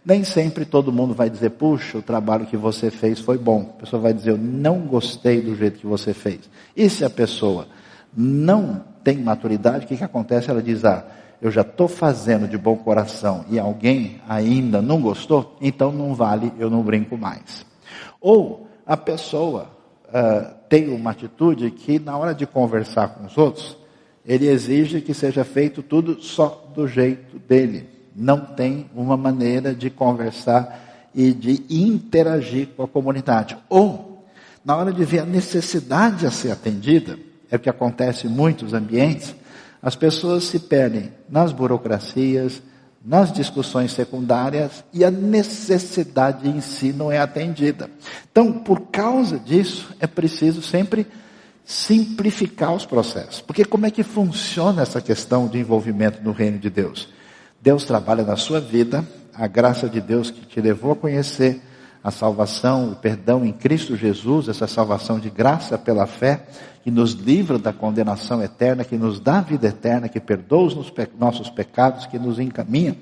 nem 0.05 0.23
sempre 0.23 0.63
todo 0.63 0.93
mundo 0.93 1.13
vai 1.13 1.29
dizer, 1.29 1.49
puxa, 1.51 1.97
o 1.97 2.01
trabalho 2.01 2.45
que 2.45 2.55
você 2.55 2.91
fez 2.91 3.19
foi 3.19 3.37
bom. 3.37 3.73
A 3.77 3.81
pessoa 3.81 4.01
vai 4.01 4.13
dizer, 4.13 4.31
eu 4.31 4.37
não 4.37 4.81
gostei 4.81 5.41
do 5.41 5.55
jeito 5.55 5.79
que 5.79 5.87
você 5.87 6.13
fez. 6.13 6.41
E 6.77 6.89
se 6.89 7.03
a 7.03 7.09
pessoa 7.09 7.67
não 8.15 8.83
tem 9.03 9.17
maturidade, 9.17 9.85
o 9.85 9.87
que, 9.87 9.97
que 9.97 10.03
acontece? 10.03 10.49
Ela 10.49 10.61
diz: 10.61 10.85
Ah, 10.85 11.05
eu 11.41 11.51
já 11.51 11.61
estou 11.61 11.87
fazendo 11.87 12.47
de 12.47 12.57
bom 12.57 12.75
coração 12.77 13.45
e 13.49 13.59
alguém 13.59 14.21
ainda 14.27 14.81
não 14.81 15.01
gostou, 15.01 15.55
então 15.61 15.91
não 15.91 16.13
vale, 16.13 16.51
eu 16.57 16.69
não 16.69 16.81
brinco 16.81 17.17
mais. 17.17 17.65
Ou 18.19 18.67
a 18.85 18.97
pessoa 18.97 19.69
uh, 20.07 20.53
tem 20.69 20.89
uma 20.89 21.11
atitude 21.11 21.69
que, 21.71 21.99
na 21.99 22.17
hora 22.17 22.33
de 22.33 22.45
conversar 22.45 23.09
com 23.09 23.25
os 23.25 23.37
outros, 23.37 23.77
ele 24.25 24.47
exige 24.47 25.01
que 25.01 25.13
seja 25.13 25.43
feito 25.43 25.83
tudo 25.83 26.21
só 26.21 26.71
do 26.73 26.87
jeito 26.87 27.37
dele. 27.37 27.87
Não 28.15 28.39
tem 28.39 28.89
uma 28.95 29.15
maneira 29.15 29.73
de 29.75 29.89
conversar 29.89 31.09
e 31.13 31.31
de 31.31 31.63
interagir 31.69 32.69
com 32.75 32.83
a 32.83 32.87
comunidade. 32.87 33.57
Ou, 33.69 34.25
na 34.63 34.75
hora 34.75 34.91
de 34.91 35.05
ver 35.05 35.19
a 35.19 35.25
necessidade 35.25 36.25
a 36.25 36.31
ser 36.31 36.51
atendida, 36.51 37.19
é 37.51 37.55
o 37.55 37.59
que 37.59 37.69
acontece 37.69 38.27
em 38.27 38.29
muitos 38.29 38.73
ambientes, 38.73 39.35
as 39.85 39.95
pessoas 39.95 40.45
se 40.45 40.57
perdem 40.57 41.13
nas 41.29 41.51
burocracias, 41.51 42.59
nas 43.05 43.31
discussões 43.31 43.91
secundárias 43.91 44.83
e 44.91 45.05
a 45.05 45.11
necessidade 45.11 46.49
em 46.49 46.59
si 46.59 46.91
não 46.91 47.11
é 47.11 47.19
atendida. 47.19 47.87
Então, 48.31 48.51
por 48.51 48.87
causa 48.87 49.37
disso, 49.37 49.95
é 49.99 50.07
preciso 50.07 50.63
sempre 50.63 51.05
simplificar 51.63 52.73
os 52.73 52.83
processos. 52.83 53.41
Porque 53.41 53.63
como 53.63 53.85
é 53.85 53.91
que 53.91 54.01
funciona 54.01 54.81
essa 54.81 54.99
questão 54.99 55.47
de 55.47 55.59
envolvimento 55.59 56.19
no 56.23 56.31
reino 56.31 56.57
de 56.57 56.71
Deus? 56.71 57.13
Deus 57.61 57.85
trabalha 57.85 58.23
na 58.23 58.35
sua 58.35 58.59
vida, 58.59 59.07
a 59.35 59.45
graça 59.45 59.87
de 59.87 60.01
Deus 60.01 60.31
que 60.31 60.47
te 60.47 60.59
levou 60.59 60.93
a 60.93 60.95
conhecer 60.95 61.61
a 62.05 62.11
salvação, 62.11 62.91
o 62.91 62.95
perdão 62.95 63.43
em 63.43 63.51
Cristo 63.51 63.95
Jesus, 63.95 64.47
essa 64.47 64.67
salvação 64.67 65.19
de 65.19 65.27
graça 65.27 65.75
pela 65.75 66.05
fé, 66.05 66.45
que 66.83 66.91
nos 66.91 67.13
livra 67.13 67.57
da 67.57 67.73
condenação 67.73 68.43
eterna, 68.43 68.83
que 68.83 68.95
nos 68.95 69.19
dá 69.19 69.41
vida 69.41 69.69
eterna, 69.69 70.07
que 70.07 70.19
perdoa 70.19 70.67
os 70.67 70.75
nossos 71.17 71.49
pecados, 71.49 72.05
que 72.05 72.19
nos 72.19 72.37
encaminha, 72.37 72.95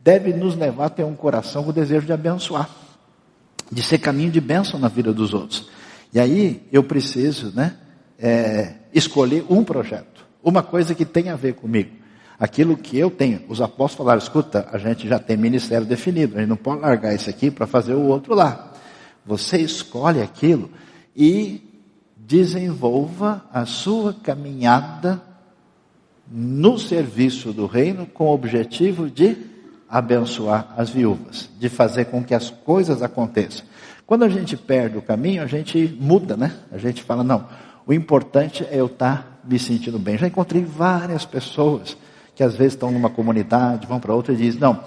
deve 0.00 0.32
nos 0.32 0.56
levar 0.56 0.86
a 0.86 0.88
ter 0.88 1.04
um 1.04 1.14
coração 1.14 1.62
com 1.62 1.68
o 1.68 1.74
desejo 1.74 2.06
de 2.06 2.12
abençoar, 2.14 2.70
de 3.70 3.82
ser 3.82 3.98
caminho 3.98 4.30
de 4.30 4.40
bênção 4.40 4.80
na 4.80 4.88
vida 4.88 5.12
dos 5.12 5.34
outros. 5.34 5.68
E 6.10 6.18
aí 6.18 6.66
eu 6.72 6.82
preciso, 6.82 7.52
né, 7.54 7.74
é, 8.18 8.76
escolher 8.94 9.44
um 9.50 9.62
projeto, 9.62 10.24
uma 10.42 10.62
coisa 10.62 10.94
que 10.94 11.04
tenha 11.04 11.34
a 11.34 11.36
ver 11.36 11.52
comigo 11.52 11.97
aquilo 12.38 12.76
que 12.76 12.98
eu 12.98 13.10
tenho. 13.10 13.42
Os 13.48 13.60
apóstolos 13.60 13.96
falaram: 14.06 14.18
escuta, 14.18 14.68
a 14.72 14.78
gente 14.78 15.08
já 15.08 15.18
tem 15.18 15.36
ministério 15.36 15.86
definido, 15.86 16.36
a 16.36 16.40
gente 16.40 16.48
não 16.48 16.56
pode 16.56 16.80
largar 16.80 17.14
isso 17.14 17.28
aqui 17.28 17.50
para 17.50 17.66
fazer 17.66 17.94
o 17.94 18.02
outro 18.02 18.34
lá. 18.34 18.72
Você 19.26 19.58
escolhe 19.58 20.22
aquilo 20.22 20.70
e 21.16 21.62
desenvolva 22.16 23.44
a 23.52 23.66
sua 23.66 24.14
caminhada 24.14 25.20
no 26.30 26.78
serviço 26.78 27.52
do 27.52 27.66
reino 27.66 28.06
com 28.06 28.26
o 28.26 28.34
objetivo 28.34 29.10
de 29.10 29.36
abençoar 29.88 30.74
as 30.76 30.90
viúvas, 30.90 31.48
de 31.58 31.68
fazer 31.70 32.06
com 32.06 32.22
que 32.22 32.34
as 32.34 32.50
coisas 32.50 33.02
aconteçam. 33.02 33.64
Quando 34.06 34.24
a 34.24 34.28
gente 34.28 34.56
perde 34.56 34.98
o 34.98 35.02
caminho, 35.02 35.42
a 35.42 35.46
gente 35.46 35.96
muda, 36.00 36.36
né? 36.36 36.54
A 36.70 36.78
gente 36.78 37.02
fala, 37.02 37.24
não, 37.24 37.46
o 37.86 37.92
importante 37.92 38.64
é 38.70 38.80
eu 38.80 38.86
estar 38.86 39.40
me 39.44 39.58
sentindo 39.58 39.98
bem. 39.98 40.18
Já 40.18 40.26
encontrei 40.26 40.62
várias 40.62 41.24
pessoas 41.24 41.96
que 42.38 42.44
às 42.44 42.54
vezes 42.54 42.74
estão 42.74 42.92
numa 42.92 43.10
comunidade, 43.10 43.88
vão 43.88 43.98
para 43.98 44.14
outra 44.14 44.32
e 44.32 44.36
dizem: 44.36 44.60
Não, 44.60 44.78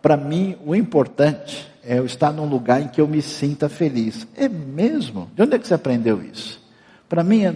para 0.00 0.16
mim 0.16 0.56
o 0.64 0.76
importante 0.76 1.68
é 1.82 1.98
eu 1.98 2.06
estar 2.06 2.30
num 2.30 2.48
lugar 2.48 2.80
em 2.80 2.86
que 2.86 3.00
eu 3.00 3.08
me 3.08 3.20
sinta 3.20 3.68
feliz. 3.68 4.28
É 4.36 4.48
mesmo? 4.48 5.28
De 5.34 5.42
onde 5.42 5.56
é 5.56 5.58
que 5.58 5.66
você 5.66 5.74
aprendeu 5.74 6.22
isso? 6.22 6.62
Para 7.08 7.24
mim 7.24 7.44
é 7.44 7.48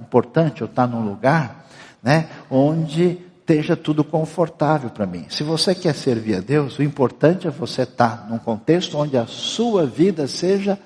importante 0.00 0.60
eu 0.60 0.66
estar 0.66 0.86
num 0.86 1.04
lugar 1.04 1.66
né, 2.00 2.28
onde 2.48 3.18
esteja 3.40 3.76
tudo 3.76 4.04
confortável 4.04 4.90
para 4.90 5.06
mim. 5.06 5.26
Se 5.28 5.42
você 5.42 5.74
quer 5.74 5.96
servir 5.96 6.36
a 6.36 6.40
Deus, 6.40 6.78
o 6.78 6.82
importante 6.84 7.48
é 7.48 7.50
você 7.50 7.82
estar 7.82 8.28
num 8.30 8.38
contexto 8.38 8.96
onde 8.96 9.16
a 9.16 9.26
sua 9.26 9.86
vida 9.86 10.28
seja 10.28 10.78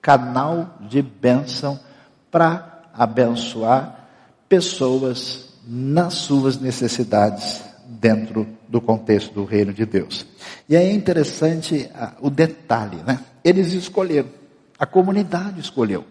canal 0.00 0.78
de 0.88 1.02
bênção 1.02 1.80
para 2.30 2.84
abençoar 2.94 4.06
pessoas 4.48 5.48
nas 5.66 6.14
suas 6.14 6.60
necessidades 6.60 7.71
dentro 8.00 8.46
do 8.68 8.80
contexto 8.80 9.32
do 9.32 9.44
reino 9.44 9.72
de 9.72 9.84
Deus. 9.84 10.26
E 10.68 10.76
é 10.76 10.92
interessante 10.92 11.90
ah, 11.94 12.12
o 12.20 12.30
detalhe, 12.30 12.98
né? 13.06 13.20
Eles 13.44 13.72
escolheram, 13.72 14.28
a 14.78 14.86
comunidade 14.86 15.60
escolheu. 15.60 16.04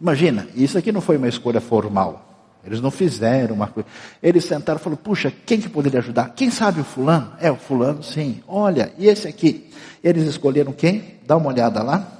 Imagina, 0.00 0.46
isso 0.54 0.78
aqui 0.78 0.92
não 0.92 1.00
foi 1.00 1.16
uma 1.16 1.28
escolha 1.28 1.60
formal. 1.60 2.22
Eles 2.64 2.80
não 2.80 2.90
fizeram 2.90 3.54
uma 3.54 3.68
coisa. 3.68 3.88
Eles 4.22 4.44
sentaram 4.44 4.78
e 4.78 4.82
falaram: 4.82 5.02
puxa, 5.02 5.32
quem 5.44 5.60
que 5.60 5.68
poderia 5.68 6.00
ajudar? 6.00 6.32
Quem 6.34 6.50
sabe 6.50 6.80
o 6.80 6.84
fulano? 6.84 7.32
É, 7.40 7.50
o 7.50 7.56
fulano, 7.56 8.02
sim. 8.02 8.42
Olha, 8.46 8.92
e 8.98 9.06
esse 9.06 9.28
aqui? 9.28 9.70
Eles 10.02 10.26
escolheram 10.26 10.72
quem? 10.72 11.16
Dá 11.26 11.36
uma 11.36 11.48
olhada 11.48 11.82
lá. 11.82 12.12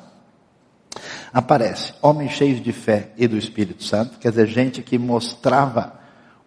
Aparece 1.33 1.93
homens 2.01 2.33
cheios 2.33 2.63
de 2.63 2.73
fé 2.73 3.11
e 3.17 3.27
do 3.27 3.37
Espírito 3.37 3.85
Santo, 3.85 4.19
quer 4.19 4.31
dizer, 4.31 4.47
gente 4.47 4.83
que 4.83 4.97
mostrava 4.97 5.93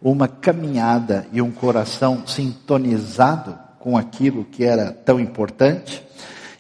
uma 0.02 0.28
caminhada 0.28 1.28
e 1.32 1.42
um 1.42 1.52
coração 1.52 2.26
sintonizado 2.26 3.58
com 3.80 3.98
aquilo 3.98 4.46
que 4.46 4.64
era 4.64 4.92
tão 4.92 5.20
importante, 5.20 6.04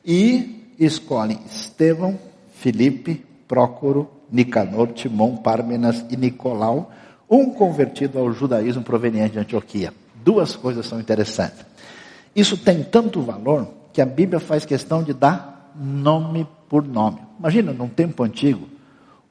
e 0.05 0.73
escolhem 0.79 1.39
Estevão, 1.49 2.17
Filipe, 2.55 3.25
Prócoro, 3.47 4.09
Nicanor, 4.31 4.89
Timon, 4.93 5.37
Pármenas 5.37 6.05
e 6.09 6.17
Nicolau, 6.17 6.91
um 7.29 7.51
convertido 7.51 8.17
ao 8.17 8.31
judaísmo 8.33 8.83
proveniente 8.83 9.33
de 9.33 9.39
Antioquia. 9.39 9.93
Duas 10.23 10.55
coisas 10.55 10.85
são 10.85 10.99
interessantes. 10.99 11.65
Isso 12.35 12.57
tem 12.57 12.83
tanto 12.83 13.21
valor 13.21 13.67
que 13.93 14.01
a 14.01 14.05
Bíblia 14.05 14.39
faz 14.39 14.65
questão 14.65 15.03
de 15.03 15.13
dar 15.13 15.73
nome 15.75 16.47
por 16.67 16.87
nome. 16.87 17.19
Imagina 17.39 17.73
num 17.73 17.87
tempo 17.87 18.23
antigo, 18.23 18.67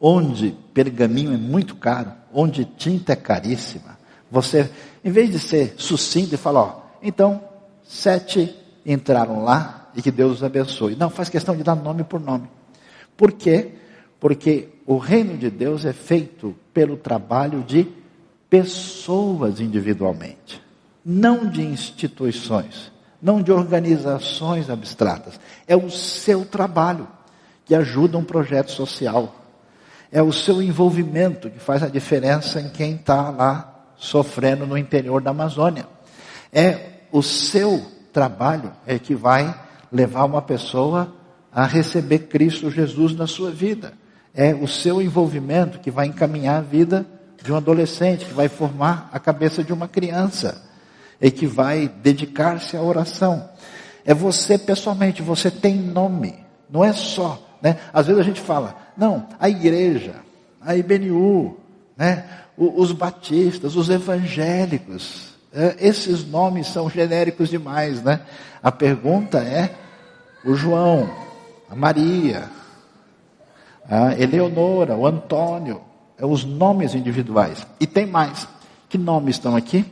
onde 0.00 0.54
pergaminho 0.72 1.32
é 1.32 1.36
muito 1.36 1.76
caro, 1.76 2.12
onde 2.32 2.64
tinta 2.64 3.12
é 3.12 3.16
caríssima. 3.16 3.97
Você, 4.30 4.70
em 5.04 5.10
vez 5.10 5.30
de 5.30 5.38
ser 5.38 5.74
sucinto 5.78 6.34
e 6.34 6.38
falar, 6.38 6.60
ó, 6.60 6.80
então, 7.02 7.42
sete 7.82 8.54
entraram 8.84 9.42
lá 9.42 9.90
e 9.94 10.02
que 10.02 10.10
Deus 10.10 10.38
os 10.38 10.44
abençoe. 10.44 10.96
Não, 10.96 11.10
faz 11.10 11.28
questão 11.28 11.56
de 11.56 11.62
dar 11.62 11.74
nome 11.74 12.04
por 12.04 12.20
nome. 12.20 12.48
Por 13.16 13.32
quê? 13.32 13.72
Porque 14.20 14.68
o 14.86 14.98
reino 14.98 15.36
de 15.36 15.50
Deus 15.50 15.84
é 15.84 15.92
feito 15.92 16.54
pelo 16.72 16.96
trabalho 16.96 17.62
de 17.62 17.88
pessoas 18.48 19.60
individualmente, 19.60 20.62
não 21.04 21.46
de 21.46 21.62
instituições, 21.62 22.90
não 23.20 23.42
de 23.42 23.52
organizações 23.52 24.70
abstratas. 24.70 25.38
É 25.66 25.76
o 25.76 25.90
seu 25.90 26.44
trabalho 26.44 27.08
que 27.64 27.74
ajuda 27.74 28.16
um 28.16 28.24
projeto 28.24 28.70
social. 28.70 29.34
É 30.10 30.22
o 30.22 30.32
seu 30.32 30.62
envolvimento 30.62 31.50
que 31.50 31.58
faz 31.58 31.82
a 31.82 31.88
diferença 31.88 32.60
em 32.60 32.70
quem 32.70 32.94
está 32.94 33.30
lá 33.30 33.77
sofrendo 33.98 34.66
no 34.66 34.78
interior 34.78 35.20
da 35.20 35.30
Amazônia. 35.30 35.86
É 36.52 36.78
o 37.12 37.22
seu 37.22 37.84
trabalho 38.12 38.72
é 38.86 38.98
que 38.98 39.14
vai 39.14 39.54
levar 39.92 40.24
uma 40.24 40.40
pessoa 40.40 41.14
a 41.52 41.66
receber 41.66 42.20
Cristo 42.20 42.70
Jesus 42.70 43.14
na 43.14 43.26
sua 43.26 43.50
vida. 43.50 43.92
É 44.34 44.54
o 44.54 44.68
seu 44.68 45.02
envolvimento 45.02 45.80
que 45.80 45.90
vai 45.90 46.06
encaminhar 46.06 46.58
a 46.58 46.62
vida 46.62 47.06
de 47.42 47.52
um 47.52 47.56
adolescente, 47.56 48.24
que 48.24 48.34
vai 48.34 48.48
formar 48.48 49.08
a 49.12 49.18
cabeça 49.18 49.62
de 49.62 49.72
uma 49.72 49.88
criança 49.88 50.62
e 51.20 51.30
que 51.30 51.46
vai 51.46 51.88
dedicar-se 51.88 52.76
à 52.76 52.82
oração. 52.82 53.48
É 54.04 54.14
você 54.14 54.56
pessoalmente, 54.56 55.22
você 55.22 55.50
tem 55.50 55.76
nome, 55.76 56.34
não 56.70 56.84
é 56.84 56.92
só, 56.92 57.42
né? 57.60 57.78
Às 57.92 58.06
vezes 58.06 58.20
a 58.20 58.24
gente 58.24 58.40
fala, 58.40 58.76
não, 58.96 59.26
a 59.38 59.48
igreja, 59.48 60.14
a 60.60 60.76
IBNU, 60.76 61.58
né? 61.96 62.24
Os 62.58 62.92
batistas, 62.92 63.76
os 63.76 63.88
evangélicos, 63.88 65.28
é, 65.52 65.76
esses 65.80 66.26
nomes 66.26 66.66
são 66.66 66.90
genéricos 66.90 67.48
demais, 67.48 68.02
né? 68.02 68.20
A 68.62 68.72
pergunta 68.72 69.38
é 69.38 69.74
o 70.44 70.54
João, 70.54 71.08
a 71.70 71.76
Maria, 71.76 72.50
a 73.88 74.14
Eleonora, 74.20 74.96
o 74.96 75.06
Antônio, 75.06 75.80
é 76.18 76.26
os 76.26 76.44
nomes 76.44 76.94
individuais. 76.94 77.66
E 77.80 77.86
tem 77.86 78.06
mais. 78.06 78.46
Que 78.88 78.98
nomes 78.98 79.36
estão 79.36 79.54
aqui? 79.54 79.84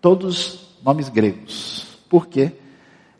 Todos 0.00 0.76
nomes 0.84 1.08
gregos. 1.08 1.86
Por 2.08 2.26
quê? 2.26 2.52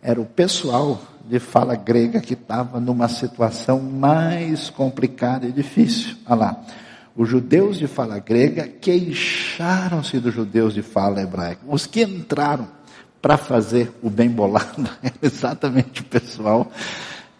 Era 0.03 0.21
o 0.21 0.27
pessoal 0.27 1.01
de 1.25 1.39
fala 1.39 1.77
grega 1.77 2.21
que 2.21 2.35
estava 2.35 2.81
numa 2.81 3.09
situação 3.09 3.81
mais 3.81 4.69
complicada 4.69 5.47
e 5.47 5.53
difícil. 5.53 6.17
Olha 6.27 6.35
lá. 6.37 6.65
Os 7.17 7.29
judeus 7.29 7.79
de 7.79 7.87
fala 7.87 8.19
grega 8.19 8.69
queixaram-se 8.69 10.19
dos 10.21 10.35
judeus 10.35 10.75
de 10.75 10.83
fala 10.83 11.21
hebraica. 11.21 11.61
Os 11.67 11.87
que 11.87 12.03
entraram 12.03 12.69
para 13.21 13.37
fazer 13.37 13.93
o 14.03 14.09
bem 14.09 14.31
bolado 14.31 14.89
exatamente 15.21 16.01
o 16.01 16.05
pessoal 16.05 16.71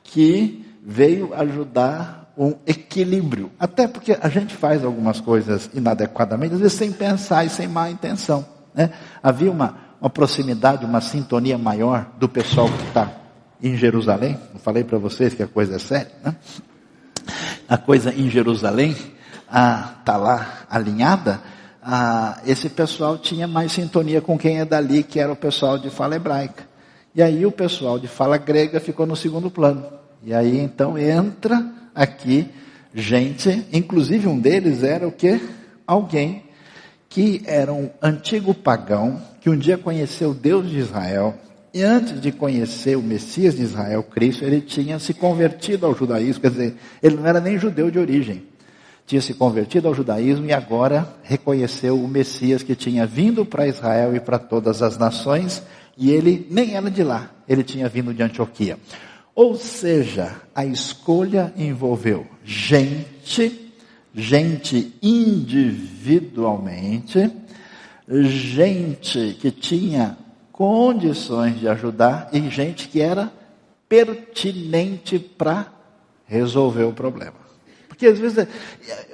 que 0.03 0.67
veio 0.85 1.33
ajudar 1.35 2.33
um 2.37 2.55
equilíbrio. 2.67 3.51
Até 3.59 3.87
porque 3.87 4.17
a 4.21 4.29
gente 4.29 4.55
faz 4.55 4.85
algumas 4.85 5.21
coisas 5.21 5.71
inadequadamente, 5.75 6.55
às 6.55 6.61
vezes 6.61 6.77
sem 6.77 6.93
pensar 6.93 7.45
e 7.45 7.51
sem 7.51 7.69
má 7.69 7.91
intenção. 7.91 8.45
Né? 8.75 8.91
Havia 9.23 9.51
uma, 9.51 9.79
uma 10.01 10.11
proximidade, 10.11 10.85
uma 10.85 11.01
sintonia 11.01 11.59
maior 11.59 12.11
do 12.19 12.29
pessoal 12.29 12.69
que 12.69 12.89
está 12.89 13.11
em 13.63 13.77
Jerusalém. 13.77 14.39
Eu 14.55 14.61
falei 14.61 14.85
para 14.85 14.99
vocês 14.99 15.35
que 15.35 15.43
a 15.43 15.47
coisa 15.47 15.77
é 15.77 15.79
séria. 15.79 16.13
Né? 16.25 16.35
A 17.69 17.77
coisa 17.77 18.13
em 18.13 18.29
Jerusalém 18.31 18.97
está 19.51 20.17
lá 20.17 20.65
alinhada. 20.71 21.41
Ah, 21.83 22.41
esse 22.47 22.69
pessoal 22.69 23.19
tinha 23.19 23.49
mais 23.49 23.73
sintonia 23.73 24.21
com 24.21 24.39
quem 24.39 24.61
é 24.61 24.65
dali, 24.65 25.03
que 25.03 25.19
era 25.19 25.33
o 25.33 25.37
pessoal 25.37 25.79
de 25.79 25.91
fala 25.91 26.17
hebraica. 26.17 26.69
E 27.15 27.23
aí 27.23 27.45
o 27.45 27.51
pessoal 27.51 27.99
de 27.99 28.07
fala 28.07 28.37
grega 28.39 28.79
ficou 28.79 29.07
no 29.07 29.17
segundo 29.17 29.51
plano. 29.51 29.85
E 30.23 30.33
aí 30.33 30.59
então 30.59 30.97
entra 30.97 31.65
aqui 31.95 32.49
gente, 32.95 33.67
inclusive 33.73 34.27
um 34.27 34.39
deles 34.39 34.83
era 34.83 35.07
o 35.07 35.13
que? 35.13 35.41
Alguém 35.87 36.45
que 37.09 37.43
era 37.45 37.73
um 37.73 37.91
antigo 38.01 38.55
pagão, 38.55 39.21
que 39.41 39.51
um 39.51 39.57
dia 39.57 39.77
conheceu 39.77 40.33
Deus 40.33 40.71
de 40.71 40.79
Israel, 40.79 41.35
e 41.75 41.83
antes 41.83 42.21
de 42.21 42.31
conhecer 42.31 42.97
o 42.97 43.03
Messias 43.03 43.57
de 43.57 43.63
Israel, 43.63 44.03
Cristo, 44.05 44.45
ele 44.45 44.61
tinha 44.61 44.99
se 44.99 45.13
convertido 45.13 45.87
ao 45.87 45.95
judaísmo, 45.95 46.41
quer 46.41 46.51
dizer, 46.51 46.77
ele 47.03 47.17
não 47.17 47.27
era 47.27 47.41
nem 47.41 47.59
judeu 47.59 47.91
de 47.91 47.99
origem. 47.99 48.45
Tinha 49.11 49.21
se 49.21 49.35
convertido 49.35 49.87
ao 49.89 49.95
judaísmo 49.95 50.47
e 50.47 50.53
agora 50.53 51.13
reconheceu 51.25 52.01
o 52.01 52.07
Messias 52.07 52.63
que 52.63 52.77
tinha 52.77 53.05
vindo 53.05 53.45
para 53.45 53.67
Israel 53.67 54.15
e 54.15 54.21
para 54.21 54.39
todas 54.39 54.83
as 54.83 54.97
nações, 54.97 55.65
e 55.99 56.13
ele 56.13 56.47
nem 56.49 56.77
era 56.77 56.89
de 56.89 57.03
lá, 57.03 57.29
ele 57.49 57.65
tinha 57.65 57.89
vindo 57.89 58.15
de 58.15 58.23
Antioquia. 58.23 58.79
Ou 59.35 59.57
seja, 59.57 60.37
a 60.55 60.65
escolha 60.65 61.53
envolveu 61.57 62.25
gente, 62.45 63.73
gente 64.15 64.95
individualmente, 65.03 67.33
gente 68.09 69.37
que 69.41 69.51
tinha 69.51 70.17
condições 70.53 71.59
de 71.59 71.67
ajudar 71.67 72.29
e 72.33 72.49
gente 72.49 72.87
que 72.87 73.01
era 73.01 73.33
pertinente 73.89 75.19
para 75.19 75.67
resolver 76.27 76.85
o 76.85 76.93
problema. 76.93 77.50
Porque 78.01 78.07
às 78.07 78.19
vezes 78.19 78.39
é 78.39 78.49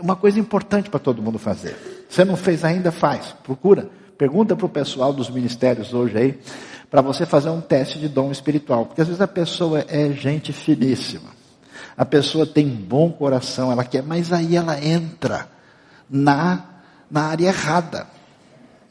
uma 0.01 0.15
coisa 0.15 0.39
importante 0.39 0.89
para 0.89 1.01
todo 1.01 1.21
mundo 1.21 1.41
fazer. 1.41 2.07
Você 2.09 2.25
não 2.25 2.37
fez 2.37 2.65
ainda, 2.65 2.93
faz. 2.93 3.35
Procura. 3.43 3.91
Pergunta 4.17 4.55
para 4.55 4.65
o 4.65 4.69
pessoal 4.69 5.13
dos 5.13 5.29
ministérios 5.29 5.93
hoje 5.93 6.17
aí 6.17 6.39
para 6.89 7.03
você 7.03 7.27
fazer 7.27 7.51
um 7.51 7.61
teste 7.61 7.99
de 7.99 8.09
dom 8.09 8.31
espiritual. 8.31 8.87
Porque 8.87 9.01
às 9.01 9.09
vezes 9.09 9.21
a 9.21 9.27
pessoa 9.27 9.85
é 9.89 10.13
gente 10.13 10.53
finíssima. 10.53 11.31
A 11.97 12.05
pessoa 12.05 12.47
tem 12.47 12.69
bom 12.69 13.11
coração, 13.11 13.73
ela 13.73 13.83
quer, 13.83 14.05
mas 14.05 14.33
aí 14.33 14.55
ela 14.55 14.81
entra 14.81 15.49
na, 16.09 16.65
na 17.11 17.23
área 17.23 17.49
errada. 17.49 18.07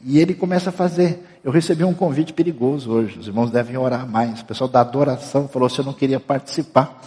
E 0.04 0.18
ele 0.18 0.34
começa 0.34 0.68
a 0.68 0.72
fazer. 0.74 1.24
Eu 1.42 1.50
recebi 1.50 1.84
um 1.84 1.94
convite 1.94 2.34
perigoso 2.34 2.90
hoje, 2.90 3.18
os 3.18 3.28
irmãos 3.28 3.50
devem 3.50 3.78
orar 3.78 4.06
mais. 4.06 4.42
O 4.42 4.44
pessoal 4.44 4.68
da 4.68 4.82
adoração 4.82 5.48
falou 5.48 5.70
se 5.70 5.78
eu 5.78 5.86
não 5.86 5.94
queria 5.94 6.20
participar. 6.20 7.00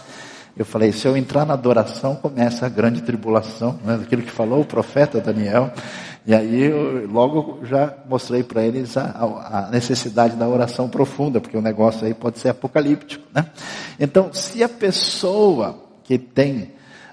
Eu 0.56 0.64
falei, 0.64 0.92
se 0.92 1.06
eu 1.06 1.16
entrar 1.16 1.46
na 1.46 1.54
adoração, 1.54 2.16
começa 2.16 2.66
a 2.66 2.68
grande 2.68 3.02
tribulação, 3.02 3.78
né? 3.84 4.00
aquilo 4.02 4.22
que 4.22 4.30
falou 4.30 4.60
o 4.60 4.64
profeta 4.64 5.20
Daniel. 5.20 5.72
E 6.26 6.34
aí 6.34 6.62
eu 6.64 7.10
logo 7.10 7.60
já 7.64 7.94
mostrei 8.08 8.42
para 8.42 8.62
eles 8.62 8.96
a, 8.96 9.66
a, 9.66 9.70
necessidade 9.70 10.36
da 10.36 10.46
oração 10.46 10.88
profunda, 10.88 11.40
porque 11.40 11.56
o 11.56 11.62
negócio 11.62 12.06
aí 12.06 12.12
pode 12.12 12.38
ser 12.38 12.50
apocalíptico. 12.50 13.24
Né? 13.32 13.46
Então, 13.98 14.32
se 14.32 14.62
a 14.62 14.68
pessoa 14.68 15.82
que 16.04 16.18
tem, 16.18 16.72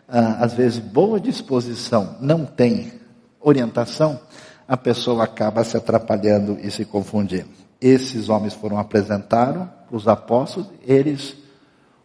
ah, 0.10 0.38
às 0.44 0.54
vezes, 0.54 0.80
boa 0.80 1.20
disposição, 1.20 2.16
não 2.20 2.46
tem 2.46 2.92
orientação, 3.40 4.20
a 4.68 4.76
pessoa 4.76 5.24
acaba 5.24 5.64
se 5.64 5.78
atrapalhando 5.78 6.58
e 6.62 6.70
se 6.70 6.84
confundindo. 6.84 7.48
Esses 7.80 8.28
homens 8.28 8.54
foram 8.54 8.78
apresentados 8.78 9.68
para 9.88 9.96
os 9.96 10.08
apóstolos, 10.08 10.70
eles 10.86 11.38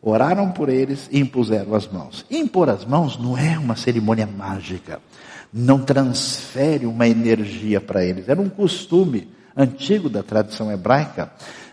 oraram 0.03 0.51
por 0.51 0.69
eles 0.69 1.09
e 1.13 1.21
impuseram 1.21 1.75
as 1.75 1.87
mãos. 1.87 2.27
Impor 2.29 2.69
as 2.69 2.85
mãos 2.85 3.17
não 3.17 3.39
é 3.39 3.57
uma 3.57 3.77
cerimônia 3.77 4.27
mágica, 4.27 5.01
não 5.53 5.81
transfere 5.81 6.85
uma 6.85 7.07
energia 7.07 7.81
para 7.81 8.05
eles. 8.05 8.29
Era 8.29 8.41
um 8.41 8.49
costume 8.49 9.29
antigo 9.57 10.09
da 10.09 10.23
tradição 10.23 10.73
hebraica 10.73 11.31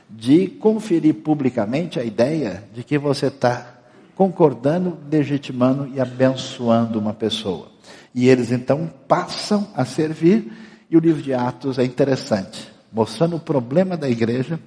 de 0.08 0.48
conferir 0.48 1.16
publicamente 1.16 2.00
a 2.00 2.04
ideia 2.04 2.64
de 2.74 2.84
que 2.84 2.98
você 2.98 3.28
está 3.28 3.76
concordando, 4.16 4.98
legitimando 5.10 5.90
e 5.94 6.00
abençoando 6.00 7.00
uma 7.00 7.14
pessoa. 7.14 7.72
E 8.14 8.28
eles 8.28 8.52
então 8.52 8.92
passam 9.08 9.68
a 9.74 9.86
servir, 9.86 10.52
e 10.90 10.98
o 10.98 11.00
livro 11.00 11.22
de 11.22 11.34
Atos 11.34 11.78
é 11.78 11.86
interessante, 11.86 12.68
mostrando 12.92 13.36
o 13.36 13.40
problema 13.40 13.96
da 13.96 14.10
igreja, 14.10 14.60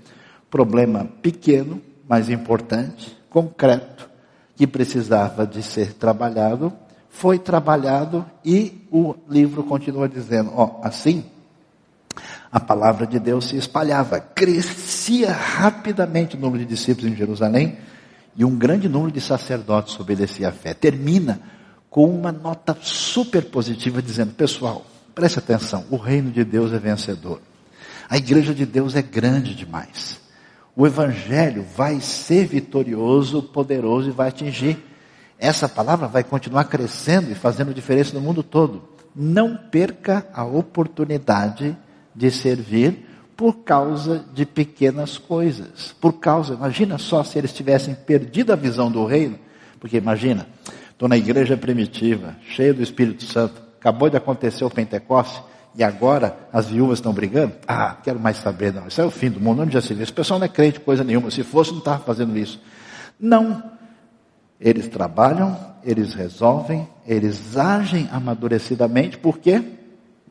problema 0.49 1.09
pequeno, 1.21 1.83
mas 2.09 2.31
importante, 2.31 3.17
concreto, 3.33 4.09
que 4.55 4.67
precisava 4.67 5.47
de 5.47 5.63
ser 5.63 5.95
trabalhado, 5.95 6.73
foi 7.09 7.39
trabalhado 7.39 8.25
e 8.45 8.87
o 8.91 9.15
livro 9.29 9.65
continua 9.65 10.09
dizendo, 10.09 10.53
ó, 10.55 10.81
assim, 10.83 11.25
a 12.51 12.61
palavra 12.61 13.07
de 13.07 13.19
Deus 13.19 13.47
se 13.47 13.57
espalhava, 13.57 14.21
crescia 14.21 15.33
rapidamente 15.33 16.37
o 16.37 16.39
número 16.39 16.63
de 16.63 16.69
discípulos 16.69 17.11
em 17.11 17.17
Jerusalém 17.17 17.79
e 18.37 18.45
um 18.45 18.57
grande 18.57 18.89
número 18.89 19.11
de 19.11 19.21
sacerdotes 19.21 19.99
obedecia 19.99 20.49
à 20.49 20.53
fé. 20.53 20.75
Termina 20.75 21.41
com 21.89 22.09
uma 22.09 22.31
nota 22.31 22.77
super 22.81 23.47
positiva 23.47 24.03
dizendo: 24.03 24.35
pessoal, 24.35 24.85
preste 25.15 25.39
atenção, 25.39 25.85
o 25.91 25.97
reino 25.97 26.31
de 26.31 26.45
Deus 26.45 26.73
é 26.73 26.79
vencedor. 26.79 27.41
A 28.09 28.19
igreja 28.19 28.55
de 28.55 28.67
Deus 28.67 28.95
é 28.95 29.03
grande 29.03 29.55
demais. 29.55 30.22
O 30.75 30.87
evangelho 30.87 31.65
vai 31.77 32.01
ser 32.01 32.47
vitorioso, 32.47 33.43
poderoso 33.43 34.09
e 34.09 34.13
vai 34.13 34.29
atingir. 34.29 34.79
Essa 35.39 35.69
palavra 35.69 36.09
vai 36.09 36.25
continuar 36.25 36.65
crescendo 36.65 37.31
e 37.31 37.35
fazendo 37.35 37.75
diferença 37.75 38.15
no 38.15 38.21
mundo 38.21 38.43
todo. 38.43 38.83
Não 39.15 39.55
perca 39.57 40.27
a 40.33 40.45
oportunidade 40.45 41.77
de 42.15 42.31
servir 42.31 43.07
por 43.37 43.65
causa 43.65 44.25
de 44.33 44.47
pequenas 44.47 45.19
coisas. 45.19 45.95
Por 46.01 46.15
causa, 46.15 46.55
imagina 46.55 46.97
só 46.97 47.23
se 47.23 47.39
eles 47.39 47.53
tivessem 47.53 47.95
perdido 47.95 48.53
a 48.53 48.57
visão 48.57 48.91
do 48.91 49.05
reino, 49.05 49.39
porque 49.79 49.97
imagina, 49.97 50.47
estou 50.91 51.09
na 51.09 51.17
igreja 51.17 51.57
primitiva, 51.57 52.37
cheio 52.49 52.73
do 52.73 52.83
Espírito 52.83 53.25
Santo, 53.25 53.61
acabou 53.79 54.09
de 54.09 54.17
acontecer 54.17 54.65
o 54.65 54.71
Pentecoste, 54.71 55.43
e 55.75 55.83
agora 55.83 56.37
as 56.53 56.67
viúvas 56.67 56.99
estão 56.99 57.13
brigando? 57.13 57.55
Ah, 57.67 57.97
quero 58.03 58.19
mais 58.21 58.37
saber, 58.37 58.73
não. 58.73 58.89
Isso 58.89 59.01
é 59.01 59.05
o 59.05 59.11
fim 59.11 59.31
do 59.31 59.41
mundo, 59.41 59.63
onde 59.63 59.73
já 59.73 59.81
se 59.81 59.95
vê. 59.95 60.03
Esse 60.03 60.13
pessoal 60.13 60.39
não 60.39 60.47
é 60.47 60.49
crente 60.49 60.81
coisa 60.81 61.03
nenhuma. 61.03 61.31
Se 61.31 61.43
fosse, 61.43 61.71
não 61.71 61.79
estava 61.79 62.03
fazendo 62.03 62.37
isso. 62.37 62.61
Não. 63.19 63.63
Eles 64.61 64.89
trabalham, 64.89 65.59
eles 65.83 66.15
resolvem, 66.15 66.89
eles 67.07 67.57
agem 67.57 68.09
amadurecidamente, 68.13 69.19
por 69.19 69.39
quê? 69.39 69.63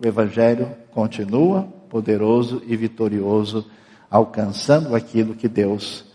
o 0.04 0.08
Evangelho 0.08 0.72
continua 0.92 1.68
poderoso 1.88 2.62
e 2.66 2.76
vitorioso, 2.76 3.70
alcançando 4.10 4.96
aquilo 4.96 5.36
que 5.36 5.48
Deus 5.48 6.06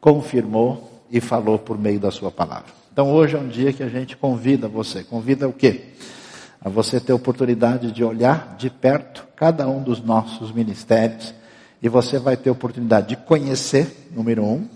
confirmou 0.00 1.04
e 1.10 1.20
falou 1.20 1.58
por 1.58 1.78
meio 1.78 2.00
da 2.00 2.10
Sua 2.10 2.30
palavra. 2.30 2.72
Então 2.92 3.12
hoje 3.12 3.36
é 3.36 3.38
um 3.38 3.48
dia 3.48 3.72
que 3.72 3.82
a 3.82 3.88
gente 3.88 4.16
convida 4.16 4.66
você. 4.66 5.04
Convida 5.04 5.48
o 5.48 5.52
quê? 5.52 5.90
A 6.62 6.68
você 6.68 7.00
ter 7.00 7.12
a 7.12 7.16
oportunidade 7.16 7.90
de 7.90 8.04
olhar 8.04 8.56
de 8.56 8.68
perto 8.68 9.26
cada 9.34 9.68
um 9.68 9.82
dos 9.82 10.02
nossos 10.02 10.52
ministérios 10.52 11.34
e 11.82 11.88
você 11.88 12.18
vai 12.18 12.36
ter 12.36 12.50
a 12.50 12.52
oportunidade 12.52 13.08
de 13.08 13.16
conhecer, 13.16 14.08
número 14.10 14.44
um, 14.44 14.68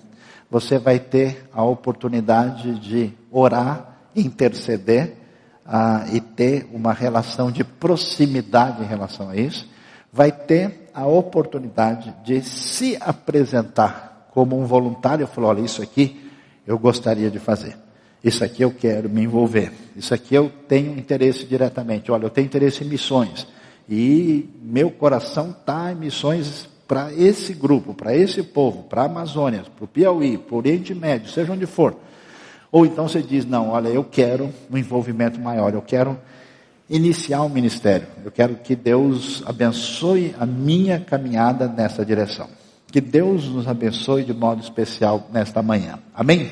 você 0.51 0.79
vai 0.79 0.99
ter 0.99 1.49
a 1.53 1.63
oportunidade 1.63 2.79
de 2.79 3.13
orar, 3.31 3.99
interceder, 4.17 5.25
ah, 5.67 6.05
e 6.13 6.21
ter 6.21 6.69
uma 6.73 6.93
relação 6.93 7.51
de 7.51 7.65
proximidade 7.65 8.83
em 8.83 8.87
relação 8.87 9.31
a 9.31 9.37
isso, 9.37 9.69
vai 10.13 10.31
ter 10.31 10.91
a 10.95 11.07
oportunidade 11.07 12.15
de 12.25 12.43
se 12.43 12.97
apresentar 13.01 14.29
como 14.33 14.61
um 14.61 14.67
voluntário. 14.67 15.27
Falou, 15.27 15.51
olha, 15.51 15.61
isso 15.61 15.83
aqui 15.83 16.31
eu 16.67 16.79
gostaria 16.79 17.31
de 17.31 17.39
fazer. 17.39 17.77
Isso 18.25 18.43
aqui 18.43 18.63
eu 18.63 18.71
quero 18.71 19.11
me 19.11 19.23
envolver. 19.23 19.71
Isso 19.95 20.15
aqui 20.15 20.35
eu 20.35 20.51
tenho 20.67 20.99
interesse 20.99 21.45
diretamente. 21.45 22.11
Olha, 22.11 22.25
eu 22.25 22.31
tenho 22.31 22.47
interesse 22.47 22.83
em 22.83 22.89
missões. 22.89 23.47
E 23.87 24.49
meu 24.63 24.91
coração 24.91 25.51
está 25.51 25.93
em 25.93 25.95
missões 25.95 26.67
para 26.89 27.13
esse 27.13 27.53
grupo, 27.53 27.93
para 27.93 28.17
esse 28.17 28.43
povo, 28.43 28.85
para 28.85 29.03
a 29.03 29.07
Amazônia, 29.07 29.65
para 29.77 29.85
o 29.85 29.89
Piauí, 29.89 30.39
para 30.39 30.55
o 30.55 30.59
Oriente 30.59 30.95
Médio, 30.95 31.31
seja 31.31 31.53
onde 31.53 31.67
for. 31.67 31.97
Ou 32.73 32.87
então 32.87 33.07
você 33.07 33.23
diz: 33.23 33.45
não, 33.45 33.71
olha, 33.71 33.89
eu 33.89 34.05
quero 34.05 34.51
um 34.71 34.79
envolvimento 34.79 35.39
maior, 35.39 35.75
eu 35.75 35.83
quero 35.83 36.19
iniciar 36.89 37.43
um 37.43 37.49
ministério, 37.49 38.07
eu 38.25 38.31
quero 38.31 38.57
que 38.57 38.75
Deus 38.75 39.43
abençoe 39.47 40.35
a 40.39 40.47
minha 40.47 40.99
caminhada 40.99 41.69
nessa 41.69 42.05
direção. 42.05 42.49
Que 42.91 43.01
Deus 43.01 43.49
nos 43.49 43.67
abençoe 43.67 44.25
de 44.25 44.33
modo 44.33 44.63
especial 44.63 45.29
nesta 45.33 45.63
manhã. 45.63 45.99
Amém? 46.15 46.51